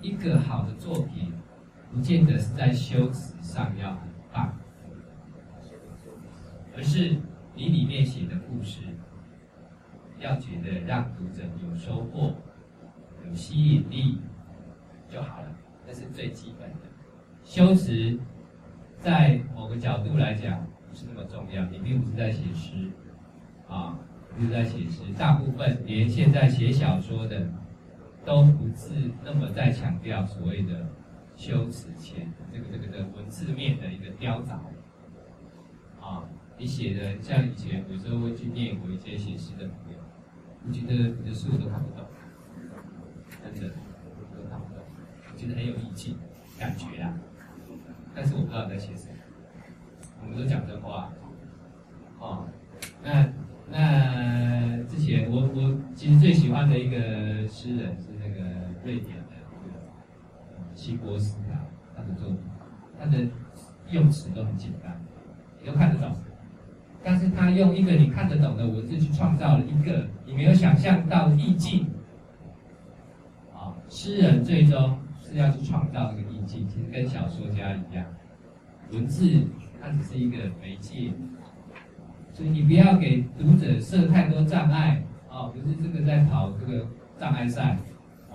[0.02, 1.32] 一个好的作品，
[1.92, 4.54] 不见得是在修辞上要很棒，
[6.76, 7.18] 而是
[7.56, 8.82] 你里面写的故事，
[10.20, 12.34] 要觉得让读者有收获、
[13.28, 14.20] 有吸引力
[15.10, 15.52] 就好了，
[15.86, 16.88] 这是最基本的，
[17.44, 18.20] 修辞。
[19.02, 21.64] 在某个角度来讲，不是那么重要。
[21.68, 22.92] 你并不是在写诗，
[23.66, 23.98] 啊，
[24.36, 25.04] 不是在写诗。
[25.18, 27.50] 大部分连现在写小说的，
[28.30, 28.94] 都不是
[29.26, 30.88] 那么在强调所谓的
[31.36, 34.52] 修辞前这个这个的文字面的一个雕凿。
[36.00, 39.98] 啊，你写的像以前有时候会去念过一些写诗的朋友，
[40.64, 42.06] 我觉得你的书都看不懂，
[43.52, 44.84] 真的都看不懂，
[45.34, 46.16] 我觉得很有意境，
[46.60, 47.12] 感觉啊。
[48.14, 49.16] 但是我不知道你在写什么，
[50.22, 51.12] 我们都讲真话，
[52.20, 52.48] 哦，
[53.04, 53.28] 那
[53.72, 57.98] 那之前我我其实最喜欢的一个诗人
[58.84, 61.66] 瑞典的那个齐柏斯啊，
[61.96, 62.40] 他的作品，
[63.00, 63.28] 他的
[63.92, 65.00] 用词都很简单，
[65.62, 66.16] 你都看得懂，
[67.04, 71.88] 但是他用一个你看得懂的文字去创造了一个你没有想象到的意境，
[73.54, 74.98] 啊，诗人最终。
[75.22, 78.04] 是要去创造这个意境，其实跟小说家一样，
[78.92, 79.30] 文字
[79.80, 81.14] 它只是一个媒介，
[82.34, 86.84] 所以你不要给读者设太多障碍哦，不是这个在跑这个
[87.20, 87.78] 障碍赛，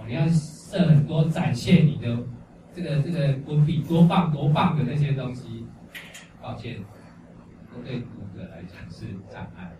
[0.06, 2.18] 你要设很多展现你的
[2.72, 5.66] 这个这个文笔多棒多棒的那些东西，
[6.40, 6.78] 抱歉，
[7.72, 9.72] 都对读者来讲是障碍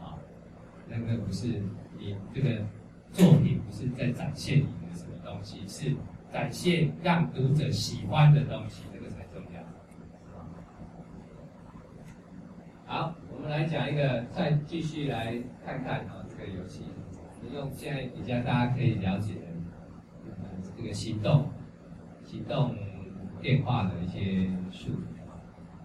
[0.00, 0.18] 啊，
[0.88, 1.62] 那个不是
[1.98, 2.62] 你这个
[3.12, 5.94] 作品不是在展现你的什么东西是。
[6.32, 9.60] 展现让读者喜欢的东西，这个才重要。
[12.86, 16.84] 好，我们来来讲一个，再继续来看看啊，这个游戏，
[17.50, 19.40] 用现在比较大家可以了解的，
[20.26, 21.50] 呃，这个行动，
[22.24, 22.74] 行动
[23.40, 25.04] 电话的一些术语，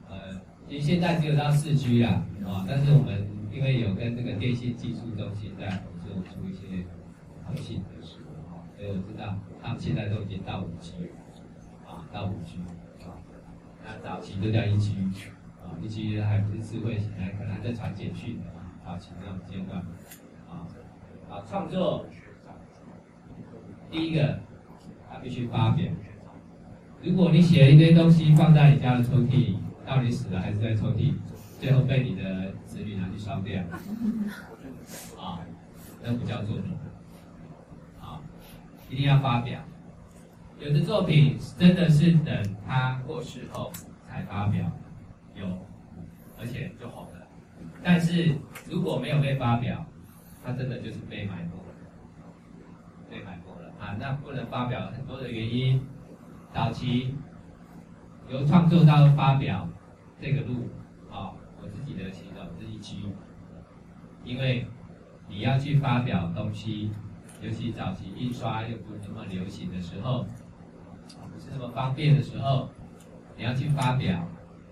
[0.10, 6.86] 呃，其实现在只有到四 G 啊，啊，但是我们因为有跟这个电信技术中心在合作出一些
[7.45, 10.93] 通信的术语，啊，所以我知道他们现在都已经到五 G，
[11.86, 12.60] 啊，到五 G，
[13.03, 13.16] 啊，
[13.86, 14.95] 那早期都叫一 G。
[15.60, 18.45] 啊，一 G 还不是智慧型，还可能还在传简讯的
[18.89, 19.84] 啊，前那种阶段，
[21.30, 22.05] 啊，啊，创作，
[23.91, 24.39] 第一个，
[25.09, 25.86] 他必须发表。
[27.03, 29.55] 如果你写了一堆东西放在你家的抽屉，
[29.86, 31.13] 到底死了还是在抽屉，
[31.59, 33.61] 最后被你的子女拿去烧掉，
[35.19, 35.39] 啊，
[36.03, 36.73] 那不叫作品，
[38.01, 38.19] 啊，
[38.89, 39.59] 一定要发表。
[40.59, 43.71] 有的作品真的是等他过世后
[44.07, 44.65] 才发表。
[45.36, 45.45] 有，
[46.39, 47.28] 而且就红了。
[47.84, 48.36] 但是
[48.67, 49.86] 如果没有被发表，
[50.48, 51.76] 它真的就是被埋没了，
[53.10, 53.98] 被埋没了啊！
[54.00, 55.82] 那不能发表很多的原因。
[56.54, 57.14] 早期
[58.30, 59.68] 由创作到发表
[60.22, 60.70] 这个路
[61.12, 63.12] 啊，我自己的形容是一 G，
[64.24, 64.66] 因为
[65.28, 66.91] 你要去发表东西，
[67.41, 70.26] 尤其早期印刷又不是那么流行的时候，
[71.34, 72.70] 不是那么方便的时候，
[73.36, 74.26] 你要去发表。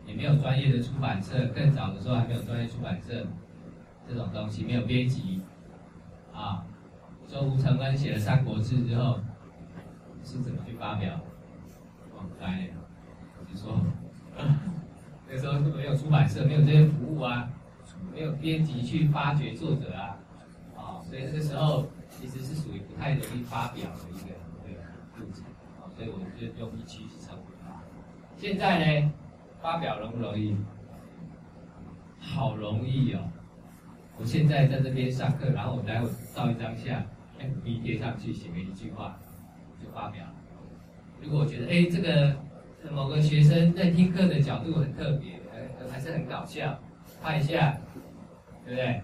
[0.08, 3.26] 也没有专业的出版社，更早的时候还没有专业出版社
[4.08, 5.42] 这种东西，没有编辑
[6.36, 6.66] 啊。
[7.28, 9.20] 说吴承恩写了《三国志》之后，
[10.24, 11.20] 是怎么去发表？
[12.16, 12.70] 网开，
[13.52, 13.80] 就说
[15.28, 17.50] 那时候是没有出版社，没有这些服务啊，
[18.14, 20.18] 没有编辑去发掘作者啊，
[20.78, 24.30] 啊，所以那个时候其实是属于不太容易发表的一个
[24.70, 24.80] 一个
[25.20, 25.44] 路程
[25.82, 27.82] 啊，所以我就用一期去称呼它。
[28.38, 29.12] 现在呢？
[29.62, 30.56] 发表容不容易？
[32.20, 33.20] 好容易哦！
[34.18, 37.04] 我现在在这边上课，然后我待会照一张相
[37.40, 39.18] ，FB 贴上去，写了一句话，
[39.82, 40.24] 就发表。
[41.22, 42.36] 如果我觉得哎，这个
[42.92, 46.78] 某个学生在听课的角度很特别，哎，还是很搞笑，
[47.22, 47.78] 拍一下，
[48.66, 49.02] 对不对？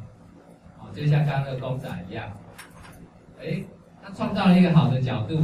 [0.80, 2.32] 哦，就像刚刚那个公仔一样，
[3.42, 3.64] 哎，
[4.02, 5.40] 他创造了一个好的角度。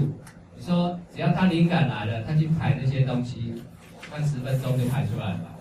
[0.56, 3.62] 你说，只要他灵感来了，他去排那些东西。
[4.10, 5.52] 看十分钟就拍出来了，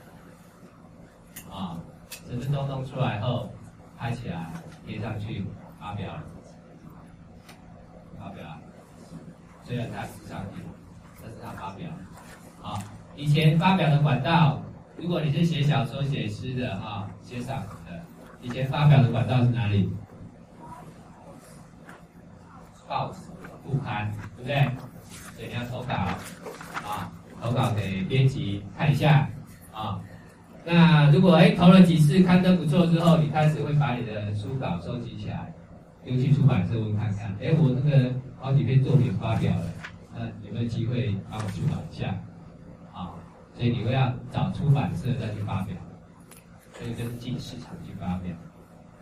[1.50, 1.76] 啊，
[2.08, 3.50] 十分钟弄出来后，
[3.98, 4.46] 拍起来
[4.86, 5.44] 贴上去
[5.80, 6.18] 发表，
[8.18, 8.44] 发表，
[9.64, 10.62] 虽然他不上去，
[11.22, 11.88] 但是他发表，
[12.62, 12.82] 啊，
[13.16, 14.62] 以前发表的管道，
[14.96, 18.02] 如果你是写小说、写诗的啊，写散文的，
[18.42, 19.90] 以前发表的管道是哪里？
[22.88, 23.18] 报纸、
[23.64, 24.70] 副刊，对不对？
[25.34, 27.12] 所以你要投稿，啊。
[27.38, 29.28] 投稿给编辑看一下
[29.70, 30.00] 啊。
[30.68, 35.54] 那如果哎投了几次刊登不错之后，你开始会把你的书稿收集起来，
[36.04, 37.32] 丢去出版社问看看。
[37.40, 39.64] 哎，我那个好几篇作品发表了，
[40.12, 42.08] 那有没有机会帮我出版一下？
[42.92, 43.14] 啊，
[43.54, 45.76] 所以你会要找出版社再去发表，
[46.72, 48.34] 所以就是进市场去发表。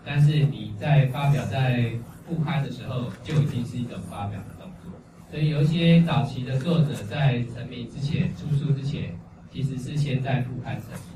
[0.04, 1.90] 但是你在发表在
[2.26, 4.92] 副刊的时候，就已经是一种发表的动作。
[5.30, 9.18] 所以有一些早期的作者在成名之前、出书之前，
[9.50, 11.13] 其实是先在副刊成名。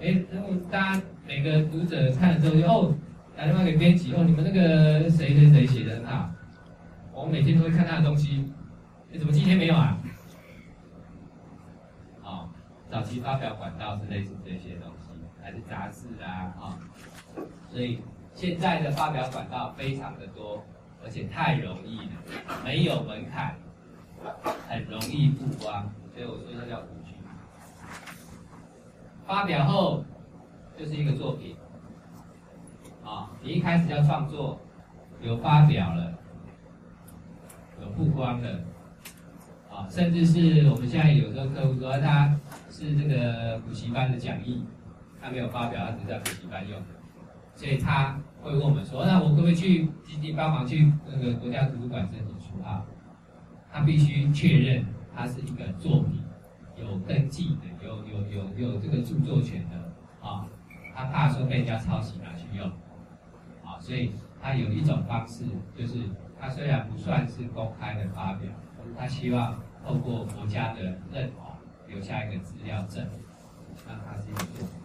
[0.00, 2.94] 哎，然后大家每个读者看了之后就哦，
[3.36, 6.30] 打电话给编辑哦，你们那个谁谁谁写的很好，
[7.12, 8.52] 我每天都会看他的东西，
[9.10, 9.98] 你怎么今天没有啊？
[12.22, 12.48] 哦，
[12.90, 15.10] 早期发表管道是类似这些东西，
[15.42, 16.78] 还是杂志啊啊、
[17.36, 17.42] 哦？
[17.70, 18.00] 所以
[18.34, 20.64] 现在的发表管道非常的多。
[21.00, 22.12] 而且太容易了，
[22.64, 23.54] 没有门槛，
[24.68, 26.97] 很容易曝光，所以我说它叫五 G。
[29.28, 30.02] 发表后
[30.74, 31.54] 就是一个作品，
[33.04, 34.58] 啊，你一开始要创作，
[35.20, 36.14] 有发表了，
[37.78, 38.48] 有曝光了，
[39.70, 42.34] 啊，甚至是我们现在有时候客户说他
[42.70, 44.64] 是这个补习班的讲义，
[45.20, 46.80] 他没有发表，他只是在补习班用。
[47.54, 52.82] 所以他会问我们说：“那我可不可以去积极帮忙去那个国家图书馆申请书号？”
[53.70, 56.22] 他必须确认他是一个作品，
[56.80, 60.46] 有登记的，有有有有这个著作权的啊。
[60.94, 62.66] 他怕说被人家抄袭拿去用
[63.64, 64.12] 啊，所以
[64.42, 65.44] 他有一种方式，
[65.76, 65.98] 就是
[66.40, 68.50] 他虽然不算是公开的发表，
[68.98, 69.54] 他希望
[69.86, 71.52] 透过国家的认同，
[71.86, 73.06] 留下一个资料证，
[73.86, 74.78] 让他是一个作品。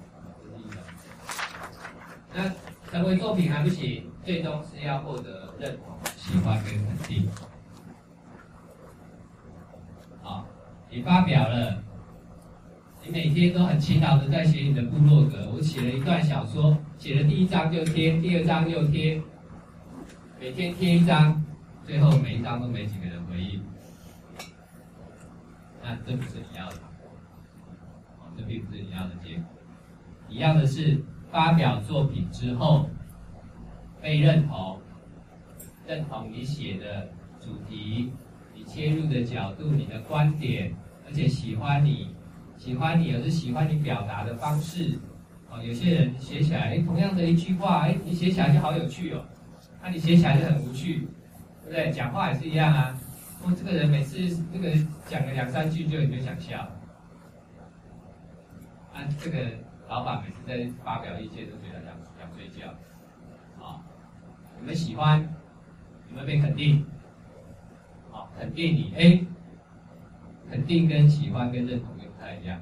[2.35, 2.51] 那
[2.91, 7.27] 成为作品还不行，最终是要获得认同、喜欢跟肯定。
[10.21, 10.45] 好，
[10.95, 11.83] 你发表了，
[13.03, 19.19] 你每天都很勤劳的在写你的部落格，我写了一段小说，写了第一章就贴，第二章又贴，
[20.39, 21.43] 每天贴一张，
[21.83, 23.59] 最后每一张都没几个人回应。
[25.81, 26.75] 那这不是你要的，
[28.19, 29.43] 哦，这并不是你要的结果。
[30.29, 32.87] 一样的是发表作品之后
[33.99, 34.79] 被认同，
[35.87, 38.13] 认同你写的主题，
[38.53, 40.71] 你切入的角度，你的观点，
[41.05, 42.15] 而且喜欢你。
[42.57, 44.97] 喜欢你，而是喜欢你表达的方式。
[45.49, 49.25] 哦，有些人写起来，哎，同样的一句话，哎，你写起来就好有趣哦。
[49.81, 51.07] 那、你写起来就很无趣，
[51.63, 51.91] 对不对？
[51.91, 52.97] 讲话也是一样啊。
[53.43, 54.17] 哦，这个人每次
[54.53, 54.71] 这个
[55.05, 56.59] 讲个两三句就你就想笑。
[58.93, 59.39] 啊，这个
[59.89, 62.67] 老板每次在发表意见都觉得想想睡觉。
[63.61, 63.83] 啊、
[64.57, 65.21] 你们喜欢，
[66.07, 66.85] 你们被肯定。
[68.13, 69.19] 啊、肯定你，哎，
[70.53, 72.35] 肯定跟喜欢跟认同又不太。
[72.35, 72.61] 一样，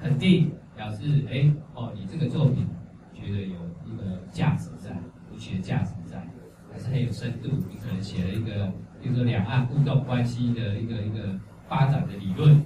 [0.00, 2.66] 肯定表示哎哦，你这个作品
[3.12, 4.90] 觉得有一个价值在，
[5.30, 6.26] 文学价值在，
[6.72, 7.50] 还是很有深度。
[7.68, 8.72] 你可能写了一个，
[9.02, 12.64] 比如说两岸互动关系的一个一个发展的理论，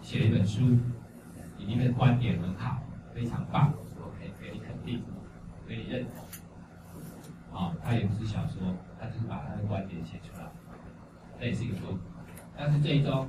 [0.00, 0.60] 写了一本书，
[1.56, 2.80] 你里面的观点很好，
[3.12, 5.02] 非常棒，OK，给你肯定，
[5.66, 6.22] 给你认同。
[7.50, 8.62] 啊、哦，他也不是小说，
[9.00, 10.46] 他就是把他的观点写出来，
[11.40, 12.00] 这也是一个作品，
[12.56, 13.28] 但是最终。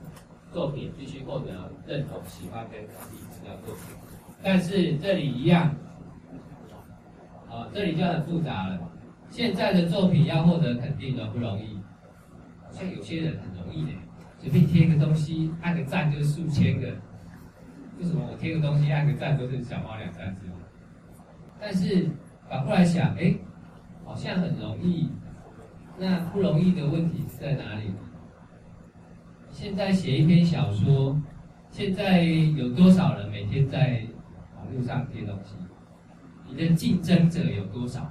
[0.52, 3.96] 作品必须获得认同、喜欢跟肯定才叫作品。
[4.42, 5.76] 但是这里一样，
[7.50, 8.80] 啊，这里就很复杂了。
[9.30, 11.80] 现在的作品要获得肯定容不容易？
[12.72, 13.92] 像有些人很容易的，
[14.40, 16.88] 随便贴个东西，按个赞就是数千个。
[18.00, 20.42] 为什么我贴个东西按个赞都是小猫两三只？
[21.60, 22.10] 但是
[22.50, 23.36] 反过来想，哎，
[24.06, 25.10] 好像很容易。
[25.98, 27.92] 那不容易的问题是在哪里？
[29.62, 31.22] 现在写一篇小说，
[31.70, 34.02] 现在有多少人每天在
[34.56, 35.54] 网络上贴东西？
[36.48, 38.10] 你的竞争者有多少？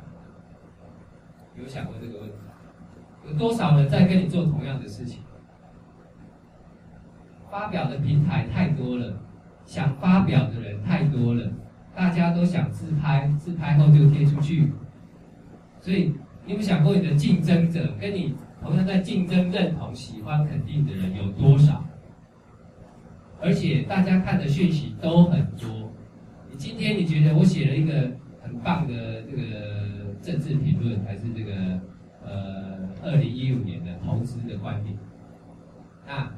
[1.59, 2.35] 有想过这个问题？
[3.27, 5.23] 有多少人在跟你做同样的事情？
[7.51, 9.19] 发表的平台太多了，
[9.65, 11.51] 想发表的人太多了，
[11.95, 14.71] 大家都想自拍，自拍后就贴出去。
[15.81, 16.13] 所以，
[16.45, 18.35] 你有没有想过你的竞争者跟你？
[18.63, 21.85] 同样在竞争、认同、喜欢、肯定的人有多少？
[23.41, 25.69] 而且大家看的讯息都很多。
[26.51, 28.11] 你今天你觉得我写了一个
[28.43, 31.53] 很棒的这个政治评论，还是这个
[32.25, 34.97] 呃二零一五年的投资的观点？
[36.05, 36.29] 那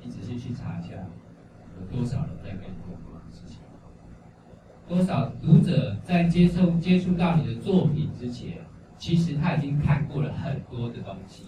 [0.00, 0.90] 你仔细去查一下，
[1.80, 3.58] 有多少人在跟你做这样的事情？
[4.86, 8.58] 多少读者在接受接触到你的作品之前，
[8.96, 11.46] 其实他已经看过了很多的东西。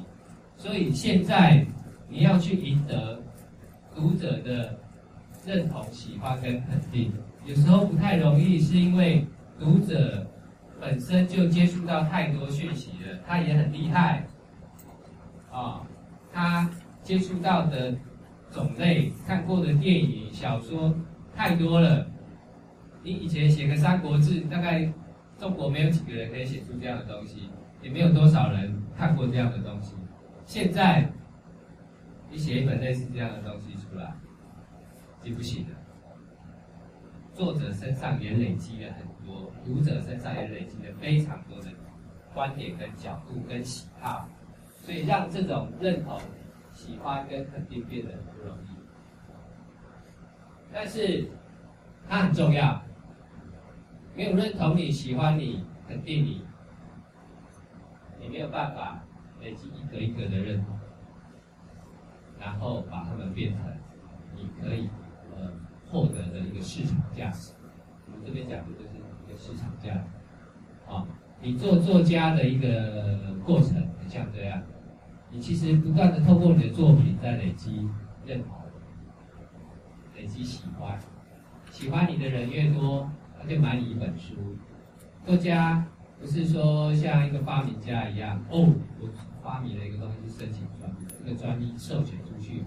[0.56, 1.64] 所以现在
[2.08, 3.20] 你要去赢得
[3.94, 4.78] 读者的
[5.44, 7.12] 认同、喜欢跟肯定，
[7.44, 9.24] 有时候不太容易，是因为
[9.58, 10.26] 读者
[10.80, 14.26] 本身就接触到太多讯息了，他也很厉害
[15.52, 15.82] 啊，
[16.32, 16.68] 他
[17.02, 17.94] 接触到的
[18.50, 20.94] 种类、看过的电影、小说
[21.34, 22.06] 太多了。
[23.02, 24.92] 你以前写个《三国志》，大概
[25.38, 27.48] 中国没有几个人可以写出这样的东西，
[27.82, 29.94] 也没有多少人看过这样的东西。
[30.46, 31.10] 现在，
[32.30, 34.14] 你写一本类似这样的东西出来，
[35.22, 35.76] 就不行了。
[37.34, 41.68] 作者身上也累积了很多，读者身上也累积了非常多的
[42.32, 44.28] 观点跟角度跟喜好，
[44.64, 46.18] 所以让这种认同、
[46.72, 48.68] 喜欢跟肯定变得很不容易。
[50.72, 51.28] 但是，
[52.08, 52.80] 它很重要。
[54.14, 56.46] 没有认同你、喜欢你、肯定你，
[58.18, 59.02] 你没有办法。
[59.46, 60.76] 累积一个一个的认同，
[62.40, 63.60] 然后把它们变成
[64.34, 64.90] 你可以
[65.36, 65.52] 呃
[65.88, 67.52] 获得的一个市场价值。
[68.06, 70.92] 我们这边讲的就是一个市场价值。
[70.92, 71.06] 啊，
[71.40, 74.60] 你做作家的一个过程很像这样，
[75.30, 77.88] 你其实不断的透过你的作品在累积
[78.24, 78.50] 认同，
[80.16, 80.98] 累积喜欢，
[81.70, 84.34] 喜欢你的人越多，他就买你一本书。
[85.24, 85.86] 作家
[86.20, 89.08] 不是说像一个发明家一样哦，我。
[89.46, 92.64] 发明了一个东西，申请专利，这个专利授权出去，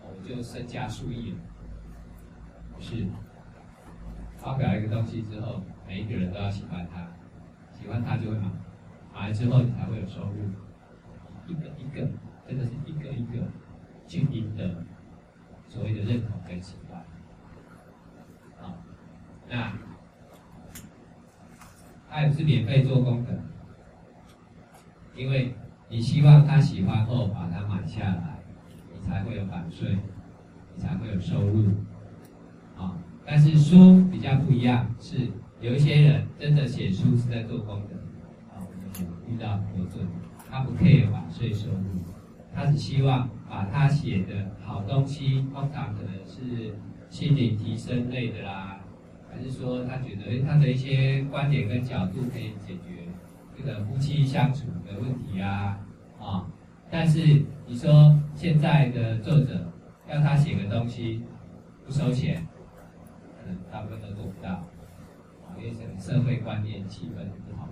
[0.00, 1.38] 我就身价数亿了。
[2.78, 3.04] 是，
[4.38, 7.10] 发表一个东西之后，每一个人都要喜欢它，
[7.76, 8.48] 喜欢它就会买，
[9.12, 10.36] 买了之后你才会有收入。
[11.48, 12.08] 一个一个，
[12.46, 13.48] 真的是一个一个
[14.06, 14.84] 去赢得
[15.66, 17.02] 所谓的认同跟喜欢。
[18.60, 18.76] 好，
[19.48, 19.72] 那
[22.08, 23.32] 它也不是免费做功德，
[25.16, 25.52] 因为。
[25.92, 28.38] 你希望他喜欢后把它买下来，
[28.94, 29.98] 你才会有版税，
[30.76, 31.66] 你才会有收入，
[32.78, 32.96] 啊！
[33.26, 35.28] 但是书比较不一样，是
[35.60, 37.96] 有一些人真的写书是在做功德，
[38.54, 40.08] 啊，我们遇到很多作者，
[40.48, 41.84] 他不 care 版税收入，
[42.54, 46.72] 他只希望把他写的好东西，通常可能是
[47.08, 48.78] 心灵提升类的啦，
[49.28, 52.99] 还是说他觉得他的一些观点跟角度可以解决
[53.62, 55.78] 这个夫妻相处的问题啊，
[56.18, 56.46] 啊，
[56.90, 59.70] 但是你说现在的作者
[60.08, 61.22] 要他写个东西
[61.84, 62.46] 不收钱，
[63.38, 64.62] 可能大部分都做不到。
[65.58, 67.68] 因为整个社会观念气氛不好，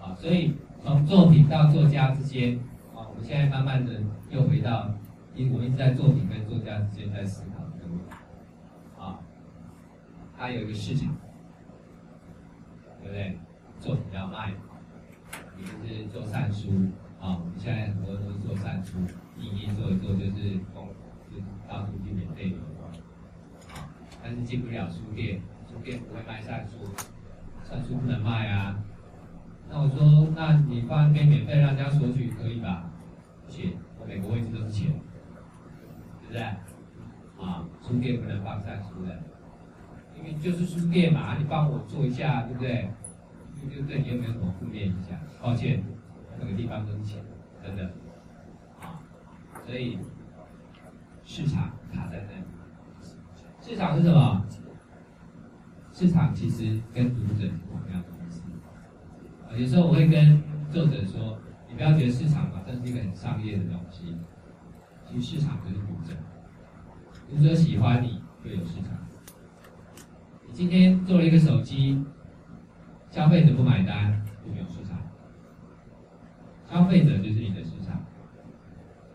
[0.00, 2.56] 啊，所以从作品到作家之间，
[2.94, 4.88] 啊，我们现在慢慢的又回到，
[5.34, 8.14] 因为我们一直在作品跟作家之间在思考这个问题，
[8.96, 9.18] 啊，
[10.38, 11.12] 它有一个市场，
[13.02, 13.36] 对不对？
[13.80, 14.52] 作品要卖，
[15.58, 16.68] 也就是做善书，
[17.20, 18.98] 啊，我们现在很多都是做善书，
[19.38, 20.88] 印一做一做就是公，
[21.30, 22.58] 就是到处去免费流，
[23.72, 23.88] 啊，
[24.22, 25.40] 但是进不了书店。
[25.66, 26.76] 书店不会卖善书，
[27.68, 28.78] 善书不能卖啊。
[29.68, 32.88] 那我说，那你放那边免费让人家索取可以吧？
[33.44, 34.92] 不行，我每个位置都是钱，
[36.20, 36.42] 对不对？
[37.44, 39.20] 啊，书店不能放善书的，
[40.16, 42.88] 因为就是书店嘛，你帮我做一下，对不对？
[43.68, 45.18] 就对你有没有什么负面影响。
[45.40, 45.82] 抱歉，
[46.38, 47.22] 那个地方都是钱，
[47.62, 47.84] 真的。
[48.80, 49.00] 啊，
[49.66, 49.98] 所以
[51.24, 52.44] 市场卡在那里。
[53.60, 54.44] 市场是什么？
[55.92, 58.42] 市场其实跟读者是同样的意思。
[59.56, 61.38] 有时候我会跟作者说，
[61.68, 64.16] 你不要觉得市场嘛，这是一个很商业的东西。
[65.06, 66.14] 其实市场就是读者，
[67.30, 68.90] 读者喜欢你就有市场。
[70.46, 72.04] 你今天做了一个手机，
[73.14, 74.98] 消费者不买单就没有市场。
[76.68, 77.94] 消费者就是你的市场。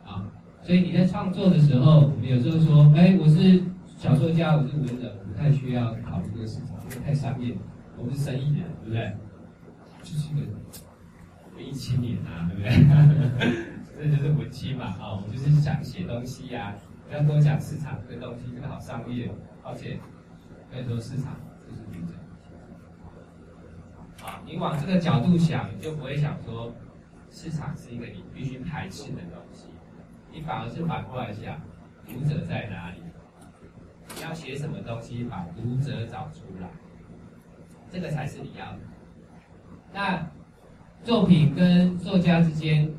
[0.05, 0.25] 啊，
[0.63, 3.61] 所以你在创作的时候，我们有时候说，哎，我是
[3.97, 6.77] 小说家，我是文人，我不太需要考虑这个市场。
[6.89, 7.53] 因为太商业，
[7.97, 9.17] 我们是生意人，对不对？
[10.01, 10.47] 就是一个
[11.57, 12.71] 文艺青年啊，对不对？
[13.99, 16.75] 这就是文青嘛，啊、我们就是想写东西呀、啊，
[17.09, 19.29] 不要跟我讲市场这个东西，这个好商业，
[19.61, 19.99] 而且
[20.71, 21.35] 可以说市场
[21.67, 22.17] 就是读者。
[24.23, 26.71] 啊，你往这个角度想，你就不会想说
[27.29, 29.67] 市场是一个你必须排斥的东西，
[30.31, 31.59] 你反而是反过来想，
[32.05, 33.01] 读者在哪里？
[34.15, 36.67] 你要写什么东西，把读者找出来，
[37.89, 38.79] 这个才是你要的。
[39.93, 40.27] 那
[41.03, 42.91] 作品跟作家之间，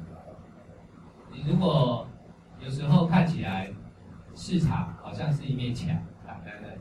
[1.30, 2.08] 你如果
[2.60, 3.70] 有时候看起来
[4.34, 5.88] 市场好像是一面墙
[6.26, 6.80] 挡在那里，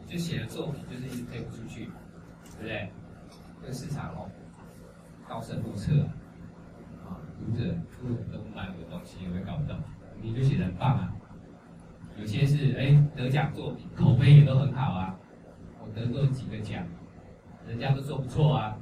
[0.00, 1.84] 你就写的作品就是一直推不出去，
[2.58, 2.90] 对不对？
[3.62, 4.28] 这个市场哦，
[5.28, 6.02] 高深莫测
[7.06, 7.62] 啊，读者
[8.02, 9.78] 根本都不买我的东西，我也搞不懂，
[10.20, 11.12] 你就写的很棒啊。
[12.18, 15.16] 有些是哎得奖作品，口碑也都很好啊。
[15.80, 16.84] 我得过几个奖，
[17.66, 18.76] 人家都说不错啊，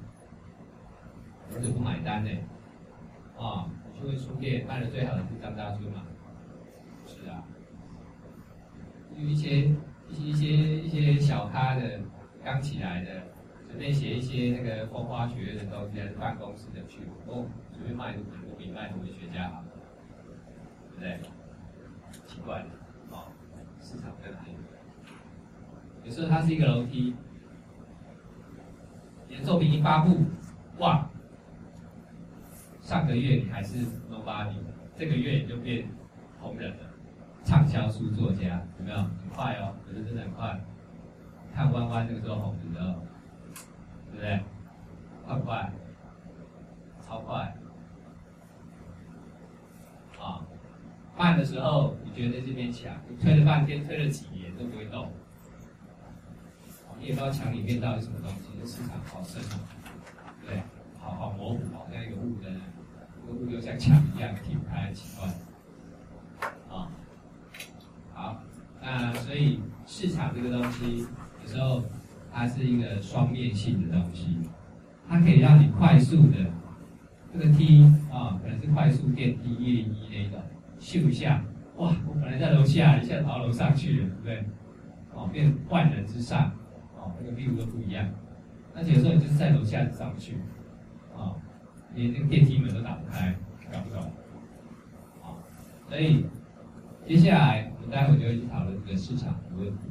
[1.54, 2.30] 我就不买单呢。
[3.38, 6.02] 啊，就会书店卖的最好的是张大春嘛？
[7.06, 7.44] 是啊。
[9.14, 9.70] 有一些
[10.08, 12.00] 一些一些一些小咖的
[12.42, 13.22] 刚起来的，
[13.70, 18.20] 随便写一些那个风花雪月的东西，在办公室的去，哦，随便卖都
[18.58, 19.64] 比卖文学家好，
[20.90, 21.20] 对不对？
[22.26, 22.66] 奇怪。
[23.82, 24.54] 市场在哪里？
[26.04, 27.14] 有时候它是一个楼梯，
[29.26, 30.18] 你的作品一发布，
[30.78, 31.08] 哇，
[32.82, 33.78] 上个月你还是
[34.10, 34.54] nobody，
[34.94, 35.88] 这个月你就变
[36.38, 36.90] 红人了，
[37.42, 38.96] 畅销书作家，有没有？
[38.98, 40.60] 很快哦，可是真的很快。
[41.54, 43.09] 看弯弯那个时候红的时候，对
[44.20, 44.40] 不对？
[45.26, 45.72] 快快？
[47.06, 47.54] 超快。
[50.20, 50.44] 啊，
[51.16, 51.96] 慢的时候。
[52.04, 55.10] 你觉得这边墙，你推了半天，推了几年都不会动。
[56.98, 59.56] 你也不知道墙里面到底什么东西，这市场好深啊，
[60.44, 60.60] 对，
[60.98, 62.50] 好好模糊，好像一个雾的，
[63.14, 65.28] 这个雾又像墙一样挺开，奇怪。
[66.68, 66.90] 啊，
[68.12, 68.42] 好，
[68.82, 71.06] 那所以市场这个东西，
[72.40, 74.38] 它是一个双面性的东西，
[75.06, 76.38] 它可以让你快速的
[77.30, 80.40] 这个梯啊，可能是快速电梯、一零一那种，
[80.78, 81.44] 秀一下。
[81.76, 81.94] 哇！
[82.08, 84.44] 我本来在楼下，一下跑楼上去了，对不对？
[85.14, 86.50] 哦，变万人之上，
[86.96, 88.08] 哦，那个 view 都不一样。
[88.74, 90.38] 那有时候你就是在楼下上不去，
[91.14, 91.36] 啊，
[91.94, 93.34] 连那个电梯门都打不开，
[93.70, 94.00] 搞不懂。
[95.22, 95.36] 啊，
[95.90, 96.24] 所以
[97.06, 99.82] 接下来我们待会就会去讨论这个市场的问题。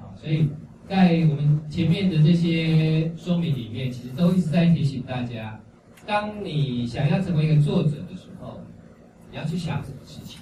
[0.00, 0.48] 好，所以
[0.90, 5.60] 在我们前面的这些说明里面，其实都一直在提醒大家：
[6.04, 8.60] 当你想要成为一个作者的时候，
[9.30, 10.40] 你要去想什么事情？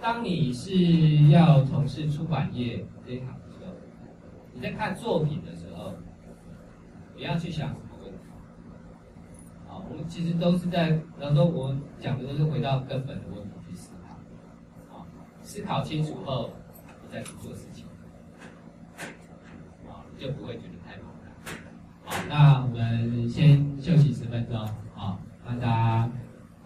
[0.00, 3.74] 当你是要从事出版业这一行的时候，
[4.54, 5.92] 你在看作品的时候，
[7.12, 8.18] 不要去想什么问题。
[9.68, 14.96] 啊，我们其实都是在，比方说我们讲的都是回到根本的问题去思考。
[14.96, 15.04] 啊，
[15.42, 16.48] 思考清楚后，
[16.86, 17.84] 你再去做事情。
[20.20, 21.54] 就不会觉得太麻烦。
[22.04, 24.58] 好，那我们先休息十分钟，
[24.94, 26.10] 啊，让大家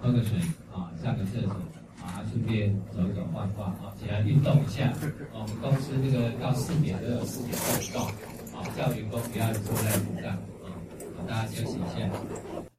[0.01, 0.37] 喝个水，
[0.73, 1.55] 啊，上个厕所。
[2.03, 4.93] 啊，顺便走走、晃晃，啊，起来运动一下。
[5.33, 8.03] 我们公司这个到四点都有四点运动，
[8.53, 10.69] 啊，叫员工不要坐在椅子上，啊，
[11.27, 12.74] 大家休息一下。